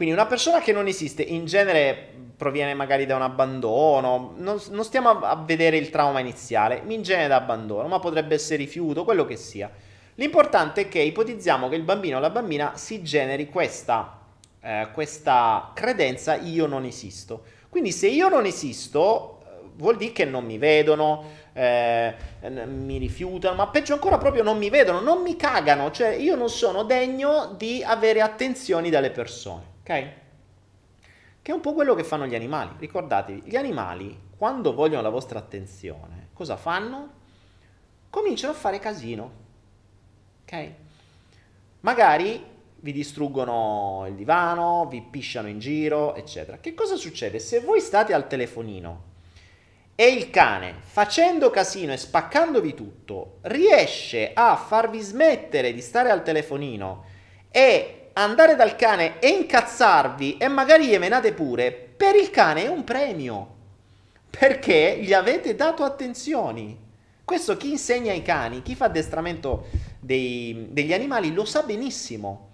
[0.00, 4.84] Quindi una persona che non esiste in genere proviene magari da un abbandono, non, non
[4.84, 9.04] stiamo a, a, vedere il trauma iniziale, in genere da abbandono, ma potrebbe essere rifiuto,
[9.04, 9.70] quello che sia.
[10.14, 14.20] L'importante è che ipotizziamo che il bambino o la bambina si generi questa
[14.62, 17.42] eh, questa credenza io non esisto.
[17.68, 22.14] Quindi se io non esisto eh, vuol dire che non mi vedono, eh,
[22.66, 26.50] mi rifiutano, ma peggio ancora proprio non mi vedono, non mi cagano, cioè io non
[26.50, 29.62] sono degno di avere attenzioni dalle persone,
[31.42, 32.74] Che è un po' quello che fanno gli animali.
[32.78, 37.18] Ricordatevi, gli animali quando vogliono la vostra attenzione, cosa fanno?
[38.08, 39.32] Cominciano a fare casino,
[40.42, 40.70] ok?
[41.80, 42.44] Magari
[42.76, 46.58] vi distruggono il divano, vi pisciano in giro, eccetera.
[46.58, 47.38] Che cosa succede?
[47.38, 49.08] Se voi state al telefonino
[49.94, 56.22] e il cane, facendo casino e spaccandovi tutto, riesce a farvi smettere di stare al
[56.22, 57.04] telefonino
[57.50, 62.68] e andare dal cane e incazzarvi e magari gli menate pure, per il cane è
[62.68, 63.56] un premio.
[64.30, 66.78] Perché gli avete dato attenzioni.
[67.24, 69.66] Questo chi insegna ai cani, chi fa addestramento
[69.98, 72.48] dei, degli animali lo sa benissimo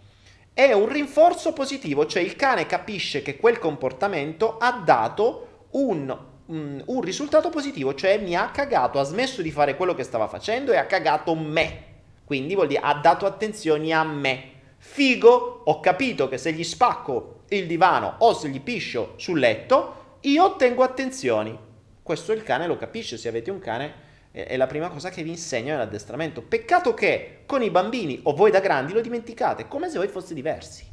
[0.57, 6.83] è un rinforzo positivo, cioè il cane capisce che quel comportamento ha dato un, un,
[6.83, 10.73] un, risultato positivo, cioè mi ha cagato, ha smesso di fare quello che stava facendo
[10.73, 11.85] e ha cagato me.
[12.25, 14.53] Quindi vuol dire ha dato attenzioni a me.
[14.89, 20.19] Figo, ho capito che se gli spacco il divano o se gli piscio sul letto,
[20.21, 21.59] io ottengo attenzioni.
[22.03, 25.31] Questo il cane lo capisce, se avete un cane è la prima cosa che vi
[25.31, 26.41] insegno nell'addestramento.
[26.41, 30.33] Peccato che con i bambini o voi da grandi lo dimenticate, come se voi foste
[30.33, 30.87] diversi.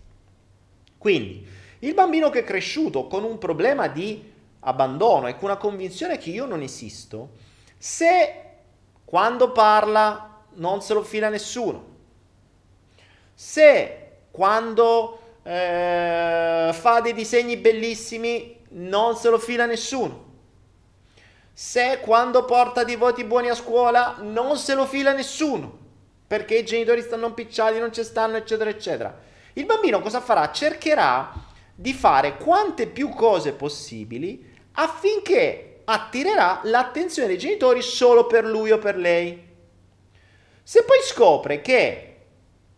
[0.97, 1.47] Quindi,
[1.79, 6.31] il bambino che è cresciuto con un problema di abbandono e con una convinzione che
[6.31, 7.35] io non esisto,
[7.77, 8.41] se
[9.05, 11.91] quando parla non se lo fila nessuno,
[13.34, 13.99] se
[14.31, 20.31] quando eh, fa dei disegni bellissimi non se lo fila nessuno,
[21.53, 25.80] se quando porta dei voti buoni a scuola non se lo fila nessuno,
[26.26, 29.15] perché i genitori stanno impicciati, non ci stanno, eccetera, eccetera.
[29.53, 30.51] Il bambino cosa farà?
[30.51, 31.31] Cercherà
[31.76, 38.80] di fare quante più cose possibili affinché attirerà l'attenzione dei genitori solo per lui o
[38.80, 39.51] per lei.
[40.64, 42.12] Se poi scopre che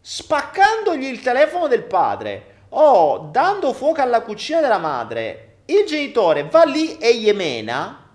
[0.07, 6.64] spaccandogli il telefono del padre o dando fuoco alla cucina della madre, il genitore va
[6.64, 8.07] lì e gli mena,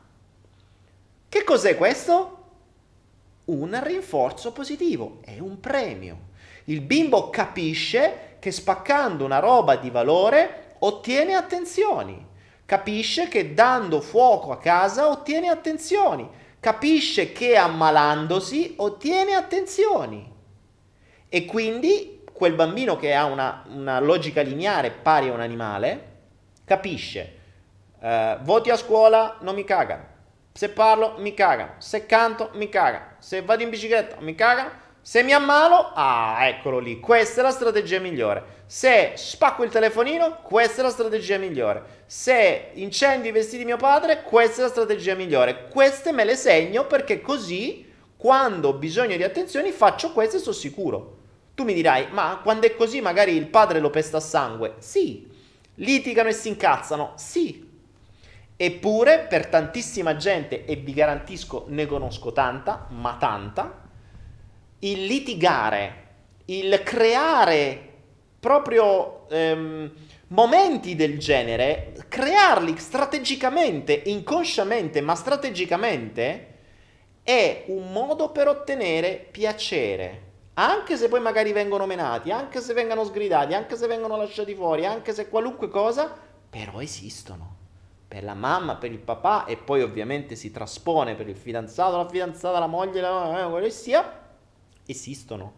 [1.29, 2.45] che cos'è questo?
[3.47, 6.29] Un rinforzo positivo, è un premio.
[6.67, 12.25] Il bimbo capisce che spaccando una roba di valore ottiene attenzioni.
[12.67, 16.29] Capisce che dando fuoco a casa ottiene attenzioni.
[16.61, 20.39] Capisce che ammalandosi ottiene attenzioni.
[21.31, 26.09] E quindi quel bambino che ha una, una logica lineare pari a un animale
[26.67, 27.39] capisce.
[27.99, 30.11] Eh, voti a scuola non mi cagano
[30.53, 31.75] se parlo, mi cagano.
[31.79, 33.13] Se canto, mi cagano.
[33.19, 34.71] Se vado in bicicletta, mi cagano.
[35.01, 37.01] Se mi ammalo, ah, eccolo lì.
[37.01, 38.59] Questa è la strategia migliore.
[38.67, 42.03] Se spacco il telefonino, questa è la strategia migliore.
[42.07, 45.69] Se incendio i vestiti di mio padre, questa è la strategia migliore.
[45.69, 50.55] Queste me le segno perché così, quando ho bisogno di attenzioni, faccio queste e sono
[50.55, 51.20] sicuro.
[51.61, 54.77] Tu mi dirai, ma quando è così magari il padre lo pesta a sangue?
[54.79, 55.31] Sì.
[55.75, 57.13] Litigano e si incazzano?
[57.17, 57.69] Sì.
[58.57, 63.79] Eppure per tantissima gente, e vi garantisco ne conosco tanta, ma tanta,
[64.79, 66.07] il litigare,
[66.47, 67.89] il creare
[68.41, 69.93] proprio ehm,
[70.29, 76.55] momenti del genere, crearli strategicamente, inconsciamente, ma strategicamente,
[77.23, 80.29] è un modo per ottenere piacere.
[80.61, 84.85] Anche se poi magari vengono menati, anche se vengono sgridati, anche se vengono lasciati fuori,
[84.85, 86.15] anche se qualunque cosa,
[86.51, 87.57] però esistono.
[88.07, 92.07] Per la mamma, per il papà e poi ovviamente si traspone per il fidanzato, la
[92.07, 94.21] fidanzata, la moglie, la, quello che sia,
[94.85, 95.55] esistono.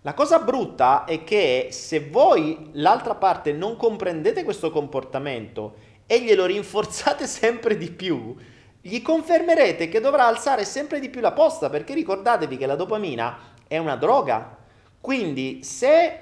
[0.00, 5.74] La cosa brutta è che se voi, l'altra parte, non comprendete questo comportamento
[6.06, 8.34] e glielo rinforzate sempre di più,
[8.80, 13.56] gli confermerete che dovrà alzare sempre di più la posta, perché ricordatevi che la dopamina
[13.68, 14.56] è una droga.
[15.00, 16.20] Quindi se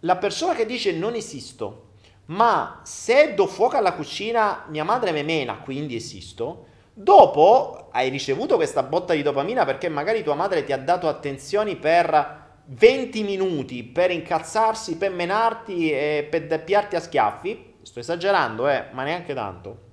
[0.00, 1.88] la persona che dice non esisto,
[2.26, 8.56] ma se do fuoco alla cucina mia madre me mena, quindi esisto, dopo hai ricevuto
[8.56, 13.84] questa botta di dopamina perché magari tua madre ti ha dato attenzioni per 20 minuti
[13.84, 19.85] per incazzarsi, per menarti e per deppiarti a schiaffi, sto esagerando, eh, ma neanche tanto.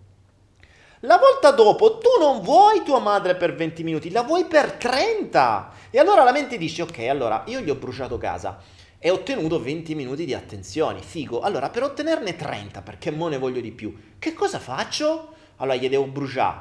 [1.06, 5.72] La volta dopo tu non vuoi tua madre per 20 minuti, la vuoi per 30.
[5.90, 8.62] E allora la mente dice, ok, allora io gli ho bruciato casa
[8.98, 11.42] e ho ottenuto 20 minuti di attenzioni, figo.
[11.42, 15.34] Allora per ottenerne 30, perché mo ne voglio di più, che cosa faccio?
[15.58, 16.60] Allora gli devo bruciare,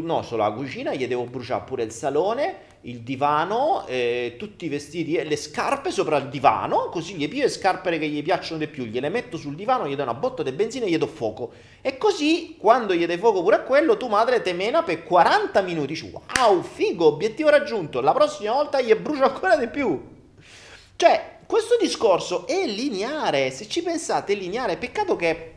[0.00, 2.56] no, solo la cucina, gli devo bruciare pure il salone,
[2.86, 7.42] il divano, eh, tutti i vestiti e le scarpe sopra il divano, così gli pio
[7.42, 10.42] le scarpe che gli piacciono di più, gliele metto sul divano, gli do una botta
[10.42, 11.52] di benzina e gli do fuoco.
[11.80, 15.62] E così, quando gli dai fuoco pure a quello, tu madre te mena per 40
[15.62, 15.86] minuti.
[15.94, 20.12] Dici, wow, figo, obiettivo raggiunto, la prossima volta gli brucio ancora di più.
[20.96, 25.52] Cioè, questo discorso è lineare, se ci pensate è lineare, peccato che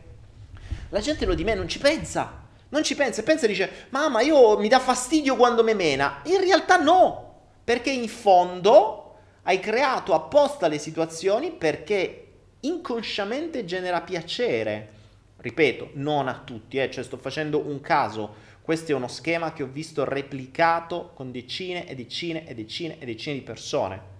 [0.88, 2.46] la gente lo di me non ci pensa.
[2.70, 6.20] Non ci pensa e pensa e dice, mamma, io mi dà fastidio quando me mena.
[6.24, 7.34] In realtà no,
[7.64, 12.24] perché in fondo hai creato apposta le situazioni perché
[12.60, 14.96] inconsciamente genera piacere.
[15.38, 18.46] Ripeto, non a tutti, eh, cioè sto facendo un caso.
[18.60, 23.06] Questo è uno schema che ho visto replicato con decine e decine e decine e
[23.06, 24.16] decine di persone.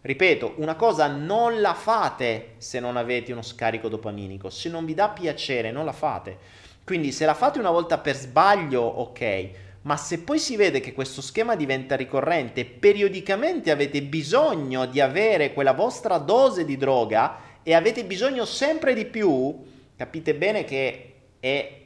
[0.00, 4.94] Ripeto, una cosa non la fate se non avete uno scarico dopaminico, se non vi
[4.94, 6.38] dà piacere non la fate.
[6.84, 9.50] Quindi se la fate una volta per sbaglio, ok,
[9.82, 15.00] ma se poi si vede che questo schema diventa ricorrente e periodicamente avete bisogno di
[15.00, 19.64] avere quella vostra dose di droga e avete bisogno sempre di più,
[19.96, 21.80] capite bene che è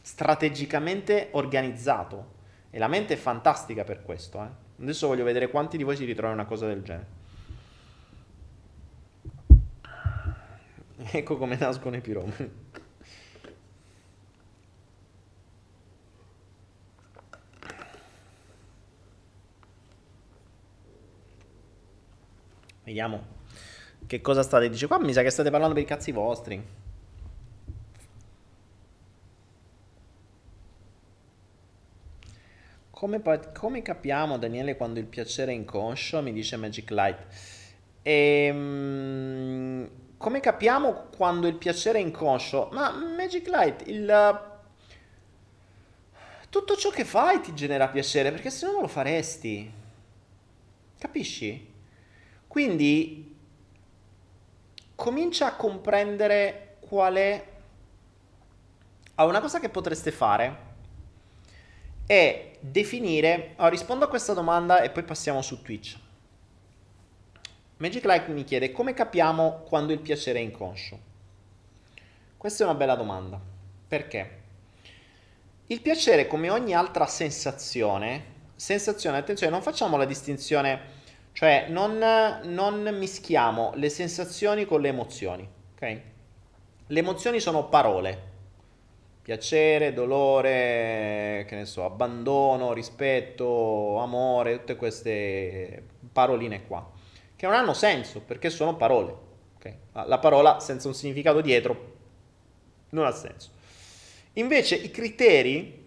[0.00, 2.32] strategicamente organizzato
[2.70, 4.42] e la mente è fantastica per questo.
[4.42, 4.82] Eh?
[4.82, 7.22] Adesso voglio vedere quanti di voi si ritrovano una cosa del genere.
[11.12, 12.63] Ecco come nascono i piromani.
[22.84, 23.42] Vediamo
[24.06, 24.96] che cosa state dicendo.
[24.96, 26.82] Qua mi sa che state parlando per i cazzi vostri.
[32.90, 33.20] Come,
[33.52, 36.22] come, capiamo, Daniele, quando il piacere è inconscio?
[36.22, 37.26] Mi dice Magic Light.
[38.02, 42.68] Ehm, come capiamo quando il piacere è inconscio?
[42.72, 44.52] Ma Magic Light, il...
[46.48, 49.70] Tutto ciò che fai ti genera piacere, perché se no non lo faresti.
[50.96, 51.72] Capisci?
[52.54, 53.36] Quindi
[54.94, 57.46] comincia a comprendere qual è...
[59.16, 60.56] Ah, una cosa che potreste fare
[62.06, 63.54] è definire...
[63.56, 65.98] Oh, rispondo a questa domanda e poi passiamo su Twitch.
[67.78, 70.96] Magic Like mi chiede come capiamo quando il piacere è inconscio.
[72.36, 73.40] Questa è una bella domanda.
[73.88, 74.42] Perché?
[75.66, 78.24] Il piacere, come ogni altra sensazione,
[78.54, 81.02] sensazione, attenzione, non facciamo la distinzione
[81.34, 81.98] cioè non,
[82.44, 86.00] non mischiamo le sensazioni con le emozioni, ok?
[86.86, 88.22] Le emozioni sono parole,
[89.20, 95.82] piacere, dolore, che ne so, abbandono, rispetto, amore, tutte queste
[96.12, 96.88] paroline qua,
[97.34, 99.16] che non hanno senso perché sono parole.
[99.56, 99.76] Okay?
[100.06, 101.92] La parola senza un significato dietro
[102.90, 103.50] non ha senso.
[104.34, 105.83] Invece i criteri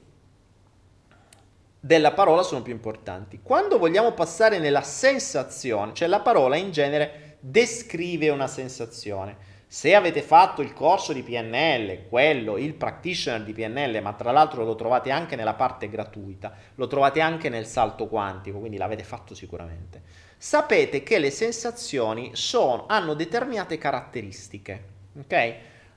[1.87, 3.39] della parola sono più importanti.
[3.41, 9.55] Quando vogliamo passare nella sensazione, cioè la parola in genere descrive una sensazione.
[9.69, 14.65] Se avete fatto il corso di PNL, quello, il practitioner di PNL, ma tra l'altro
[14.65, 19.33] lo trovate anche nella parte gratuita, lo trovate anche nel salto quantico, quindi l'avete fatto
[19.33, 20.01] sicuramente,
[20.37, 24.83] sapete che le sensazioni sono, hanno determinate caratteristiche,
[25.19, 25.55] ok?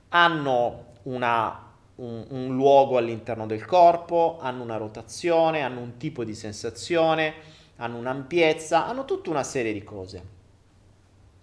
[0.09, 1.70] Hanno una
[2.01, 7.33] un, un luogo all'interno del corpo, hanno una rotazione, hanno un tipo di sensazione,
[7.77, 10.39] hanno un'ampiezza, hanno tutta una serie di cose.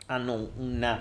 [0.06, 1.00] Hanno un,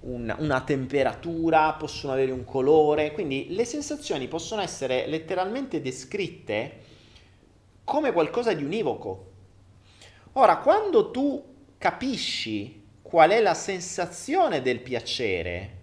[0.00, 6.84] un, una temperatura, possono avere un colore, quindi le sensazioni possono essere letteralmente descritte
[7.84, 9.26] come qualcosa di univoco.
[10.32, 11.42] Ora, quando tu
[11.78, 15.77] capisci qual è la sensazione del piacere,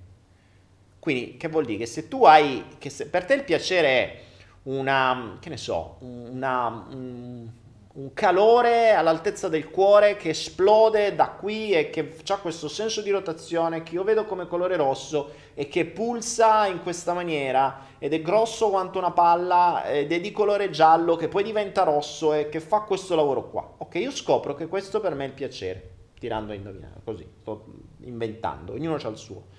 [1.06, 4.20] quindi che vuol dire che se tu hai, che se, per te il piacere è
[4.64, 7.48] una, che ne so, una, un,
[7.94, 13.12] un calore all'altezza del cuore che esplode da qui e che ha questo senso di
[13.12, 18.22] rotazione che io vedo come colore rosso e che pulsa in questa maniera ed è
[18.24, 22.62] grosso quanto una palla ed è di colore giallo che poi diventa rosso e che
[22.62, 23.76] fa questo lavoro qua.
[23.78, 27.64] Ok, io scopro che questo per me è il piacere, tirando a indovinare, così, sto
[28.00, 29.54] inventando, ognuno ha il suo.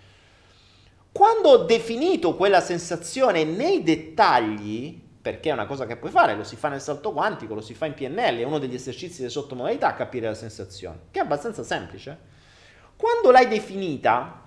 [1.17, 6.45] Quando ho definito quella sensazione nei dettagli, perché è una cosa che puoi fare, lo
[6.45, 9.31] si fa nel salto quantico, lo si fa in PNL, è uno degli esercizi di
[9.31, 12.19] sottomodalità a capire la sensazione, che è abbastanza semplice.
[12.99, 14.43] Quando l'hai definita,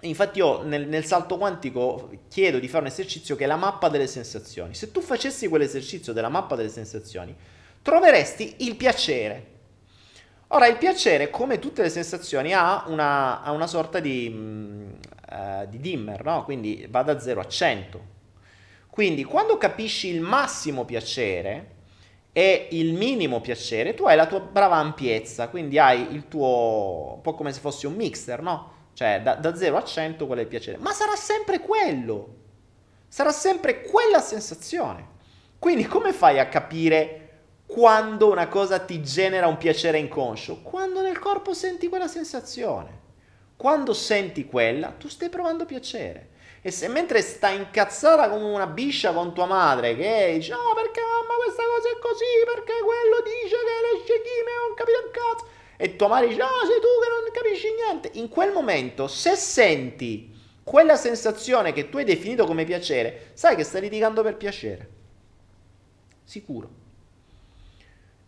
[0.00, 3.90] infatti io nel, nel salto quantico chiedo di fare un esercizio che è la mappa
[3.90, 4.72] delle sensazioni.
[4.72, 7.36] Se tu facessi quell'esercizio della mappa delle sensazioni,
[7.82, 9.57] troveresti il piacere.
[10.48, 15.78] Ora, il piacere, come tutte le sensazioni, ha una, ha una sorta di, uh, di
[15.78, 16.44] dimmer, no?
[16.44, 18.16] quindi va da 0 a 100
[18.98, 21.76] quindi quando capisci il massimo piacere
[22.32, 27.20] e il minimo piacere, tu hai la tua brava ampiezza, quindi hai il tuo, un
[27.20, 28.72] po' come se fossi un mixer, no?
[28.94, 32.34] Cioè da, da 0 a 100 qual è il piacere, ma sarà sempre quello,
[33.06, 35.06] sarà sempre quella sensazione.
[35.60, 37.27] Quindi come fai a capire
[37.68, 40.62] quando una cosa ti genera un piacere inconscio?
[40.62, 42.98] Quando nel corpo senti quella sensazione.
[43.58, 46.30] Quando senti quella, tu stai provando piacere.
[46.62, 51.02] E se mentre sta incazzata come una biscia con tua madre, che dice, no, perché
[51.02, 55.46] mamma questa cosa è così, perché quello dice che le sceghime non capito un cazzo.
[55.76, 58.10] E tua madre dice, no, sei tu che non capisci niente.
[58.14, 60.34] In quel momento, se senti
[60.64, 64.88] quella sensazione che tu hai definito come piacere, sai che stai litigando per piacere.
[66.24, 66.86] Sicuro.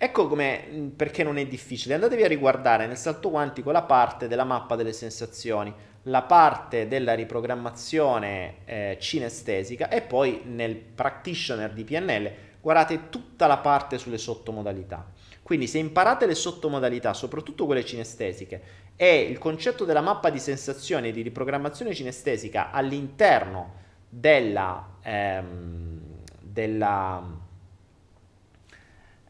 [0.03, 1.93] Ecco come, perché non è difficile.
[1.93, 5.75] Andatevi a riguardare nel salto quantico la parte della mappa delle sensazioni
[6.05, 12.33] la parte della riprogrammazione eh, cinestesica e poi nel practitioner di PNL
[12.63, 15.07] guardate tutta la parte sulle sottomodalità.
[15.43, 18.63] Quindi se imparate le sottomodalità, soprattutto quelle cinestesiche,
[18.97, 23.75] e il concetto della mappa di sensazioni e di riprogrammazione cinestesica all'interno
[24.09, 26.01] della, ehm,
[26.41, 27.40] della,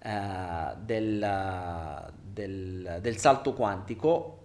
[0.02, 4.36] eh, del, del, del salto quantico,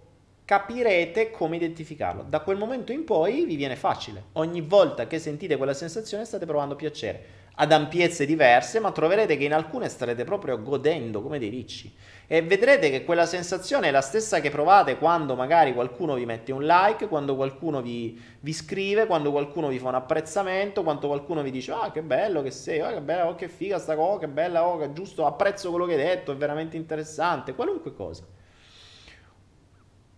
[0.44, 2.22] capirete come identificarlo.
[2.22, 4.24] Da quel momento in poi vi viene facile.
[4.32, 7.44] Ogni volta che sentite quella sensazione state provando piacere.
[7.58, 11.90] Ad ampiezze diverse, ma troverete che in alcune starete proprio godendo come dei ricci.
[12.26, 16.52] E vedrete che quella sensazione è la stessa che provate quando magari qualcuno vi mette
[16.52, 21.42] un like, quando qualcuno vi, vi scrive, quando qualcuno vi fa un apprezzamento, quando qualcuno
[21.42, 24.18] vi dice ah che bello che sei, oh, che bella, oh, che figa sta cosa,
[24.18, 28.24] che bella, oh, che giusto, apprezzo quello che hai detto, è veramente interessante, qualunque cosa.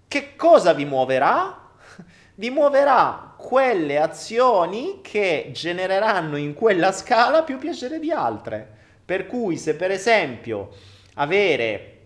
[0.09, 1.68] Che cosa vi muoverà?
[2.39, 8.77] Vi muoverà quelle azioni che genereranno in quella scala più piacere di altre.
[9.05, 10.69] Per cui se per esempio
[11.15, 11.97] avere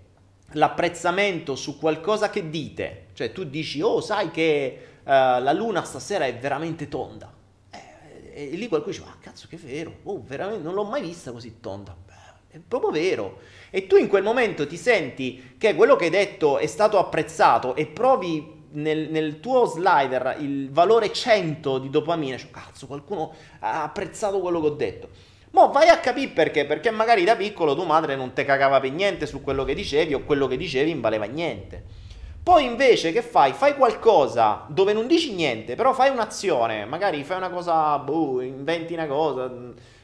[0.53, 6.25] l'apprezzamento su qualcosa che dite, cioè tu dici oh sai che uh, la luna stasera
[6.25, 7.31] è veramente tonda,
[7.69, 11.31] eh, e lì qualcuno dice ah cazzo che vero, oh veramente non l'ho mai vista
[11.31, 13.41] così tonda, Beh, è proprio vero.
[13.69, 17.75] E tu in quel momento ti senti che quello che hai detto è stato apprezzato
[17.77, 23.83] e provi nel, nel tuo slider il valore 100 di dopamina, cioè cazzo qualcuno ha
[23.83, 25.09] apprezzato quello che ho detto.
[25.51, 28.91] Mo vai a capire perché, perché magari da piccolo tua madre non te cagava per
[28.91, 31.85] niente su quello che dicevi o quello che dicevi non valeva niente.
[32.43, 33.53] Poi invece che fai?
[33.53, 38.95] Fai qualcosa dove non dici niente, però fai un'azione, magari fai una cosa, boh, inventi
[38.95, 39.51] una cosa,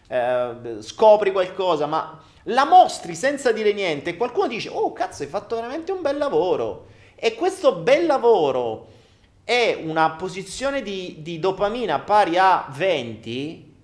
[0.06, 5.28] eh, scopri qualcosa, ma la mostri senza dire niente e qualcuno dice, oh cazzo, hai
[5.28, 6.86] fatto veramente un bel lavoro.
[7.20, 8.86] E questo bel lavoro
[9.42, 13.74] è una posizione di, di dopamina pari a 20,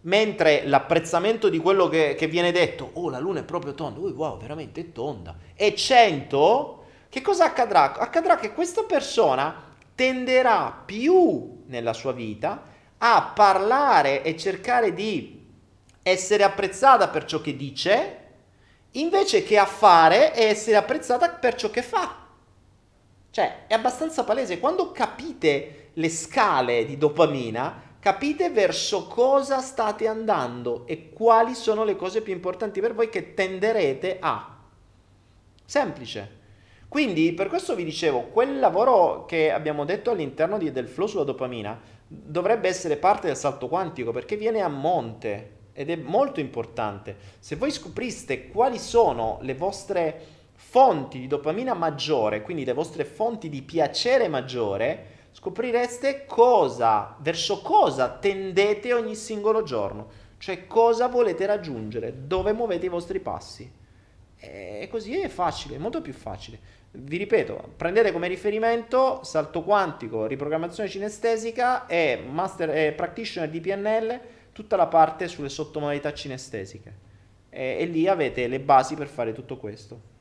[0.00, 4.10] mentre l'apprezzamento di quello che, che, viene detto, oh la luna è proprio tonda, oh,
[4.10, 7.92] wow, veramente è tonda, è 100, che cosa accadrà?
[7.92, 12.64] Accadrà che questa persona tenderà più nella sua vita
[12.98, 15.40] a parlare e cercare di
[16.02, 18.16] essere apprezzata per ciò che dice,
[18.92, 22.21] invece che a fare e essere apprezzata per ciò che fa.
[23.32, 24.60] Cioè, è abbastanza palese.
[24.60, 31.96] Quando capite le scale di dopamina, capite verso cosa state andando e quali sono le
[31.96, 34.58] cose più importanti per voi che tenderete a.
[35.64, 36.40] Semplice.
[36.88, 41.24] Quindi per questo vi dicevo, quel lavoro che abbiamo detto all'interno di, del flow sulla
[41.24, 47.16] dopamina dovrebbe essere parte del salto quantico perché viene a monte ed è molto importante.
[47.38, 50.31] Se voi scopriste quali sono le vostre
[50.64, 58.08] fonti di dopamina maggiore, quindi le vostre fonti di piacere maggiore, scoprireste cosa, verso cosa
[58.08, 60.08] tendete ogni singolo giorno,
[60.38, 63.70] cioè cosa volete raggiungere, dove muovete i vostri passi.
[64.36, 66.58] E così è facile, è molto più facile.
[66.92, 74.20] Vi ripeto, prendete come riferimento salto quantico, riprogrammazione cinestesica e master e practitioner di PNL,
[74.52, 76.94] tutta la parte sulle sottomodalità cinestesiche.
[77.50, 80.11] E, e lì avete le basi per fare tutto questo.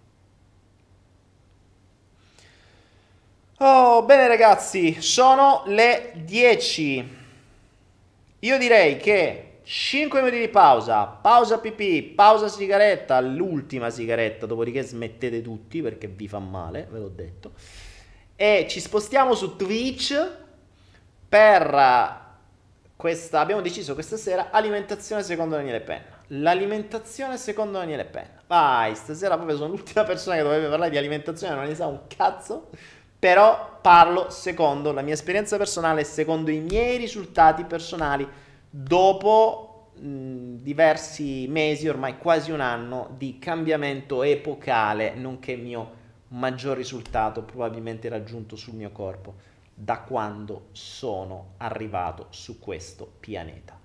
[3.64, 7.18] Oh, bene ragazzi, sono le 10.
[8.40, 15.44] Io direi che 5 minuti di pausa, pausa pipì, pausa sigaretta, l'ultima sigaretta, dopodiché smettete
[15.44, 17.52] tutti perché vi fa male, ve l'ho detto.
[18.36, 20.30] E ci spostiamo su Twitch
[21.30, 22.20] per
[22.96, 26.24] questa, abbiamo deciso questa sera, alimentazione secondo Daniele Penna.
[26.30, 28.42] L'alimentazione secondo Daniele Penna.
[28.48, 32.00] Vai, stasera proprio sono l'ultima persona che dovrebbe parlare di alimentazione, non ne sa un
[32.08, 32.70] cazzo.
[33.22, 38.28] Però parlo secondo la mia esperienza personale secondo i miei risultati personali
[38.68, 46.00] dopo diversi mesi, ormai quasi un anno, di cambiamento epocale, nonché mio
[46.30, 49.36] maggior risultato probabilmente raggiunto sul mio corpo
[49.72, 53.81] da quando sono arrivato su questo pianeta.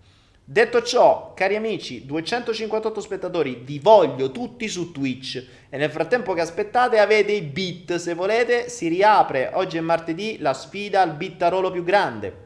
[0.48, 6.40] Detto ciò, cari amici, 258 spettatori, vi voglio tutti su Twitch e nel frattempo che
[6.40, 11.72] aspettate avete i bit, se volete si riapre, oggi è martedì, la sfida al bittarolo
[11.72, 12.44] più grande.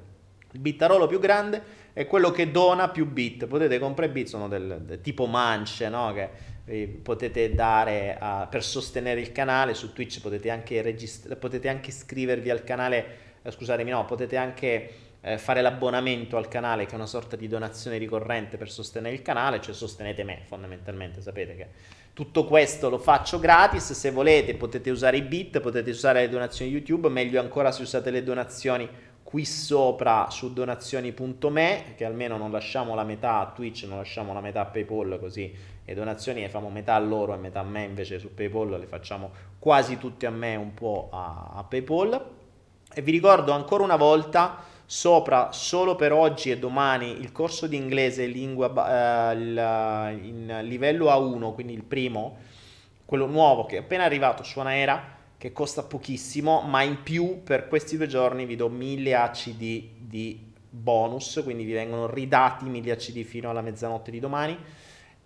[0.53, 1.63] Il bittarolo più grande
[1.93, 3.45] è quello che dona più bit.
[3.45, 6.15] Potete comprare bit, sono del, del tipo mance, no?
[6.15, 9.75] Che potete dare a, per sostenere il canale.
[9.75, 14.91] Su Twitch potete anche, registra- potete anche iscrivervi al canale, eh, scusatemi, no, potete anche
[15.23, 19.23] eh, fare l'abbonamento al canale, che è una sorta di donazione ricorrente per sostenere il
[19.23, 21.67] canale, cioè sostenete me fondamentalmente, sapete che
[22.13, 26.71] tutto questo lo faccio gratis, se volete potete usare i bit, potete usare le donazioni
[26.71, 28.89] YouTube, meglio ancora se usate le donazioni
[29.23, 34.41] qui sopra su donazioni.me che almeno non lasciamo la metà a Twitch, non lasciamo la
[34.41, 35.55] metà a PayPal così
[35.91, 38.87] le donazioni le facciamo metà a loro e metà a me invece su PayPal le
[38.87, 42.27] facciamo quasi tutte a me un po' a, a PayPal.
[42.93, 47.77] E vi ricordo ancora una volta sopra solo per oggi e domani il corso di
[47.77, 52.39] inglese lingua eh, il, in livello A1 quindi il primo
[53.05, 57.69] quello nuovo che è appena arrivato su Anaera che costa pochissimo, ma in più per
[57.69, 63.23] questi due giorni vi do 1000 ACD di bonus, quindi vi vengono ridati 1000 ACD
[63.23, 64.59] fino alla mezzanotte di domani,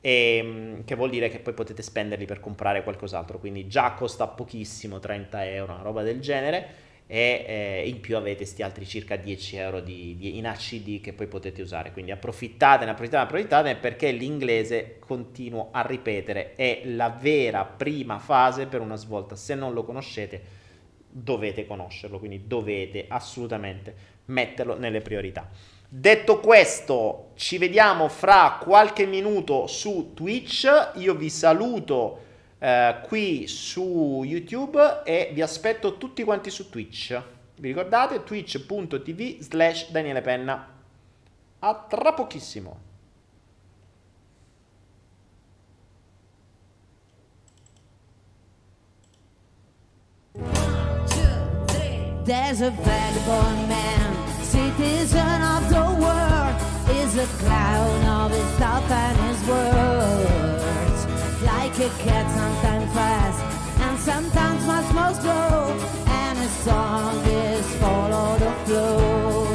[0.00, 4.28] e, ehm, che vuol dire che poi potete spenderli per comprare qualcos'altro, quindi già costa
[4.28, 9.16] pochissimo, 30 euro, una roba del genere, e eh, in più avete questi altri circa
[9.16, 11.92] 10 euro di, di, in ACD che poi potete usare.
[11.92, 18.80] Quindi approfittatene, approfittatene, approfittatene perché l'inglese, continuo a ripetere, è la vera prima fase per
[18.80, 19.36] una svolta.
[19.36, 20.62] Se non lo conoscete,
[21.10, 23.94] dovete conoscerlo, quindi dovete assolutamente
[24.26, 25.48] metterlo nelle priorità.
[25.86, 30.66] Detto questo, ci vediamo fra qualche minuto su Twitch.
[30.94, 32.23] Io vi saluto
[32.64, 37.22] eh, qui su YouTube e vi aspetto tutti quanti su Twitch.
[37.56, 38.24] Vi ricordate?
[38.24, 40.66] twitch.tv slash Daniele Penna.
[41.58, 42.92] A tra pochissimo.
[52.24, 56.56] There's a vagabond man, citizen of the world,
[56.88, 60.43] is a clown of his thought and his words.
[61.44, 63.40] Like a cat, sometimes fast
[63.84, 65.76] and sometimes much more slow.
[66.06, 69.46] And his song is follow the flow.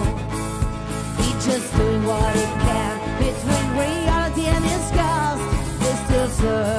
[1.20, 2.96] He's just doing what he can
[3.26, 5.44] between reality and his ghost.
[5.84, 6.79] He's still searching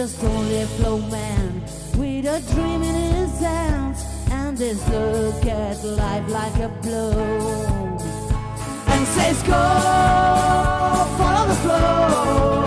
[0.00, 1.62] just only a flow man
[1.98, 7.98] with a dream in his hands and his look at life like a blow.
[8.86, 9.60] And says go
[11.18, 12.59] follow the flow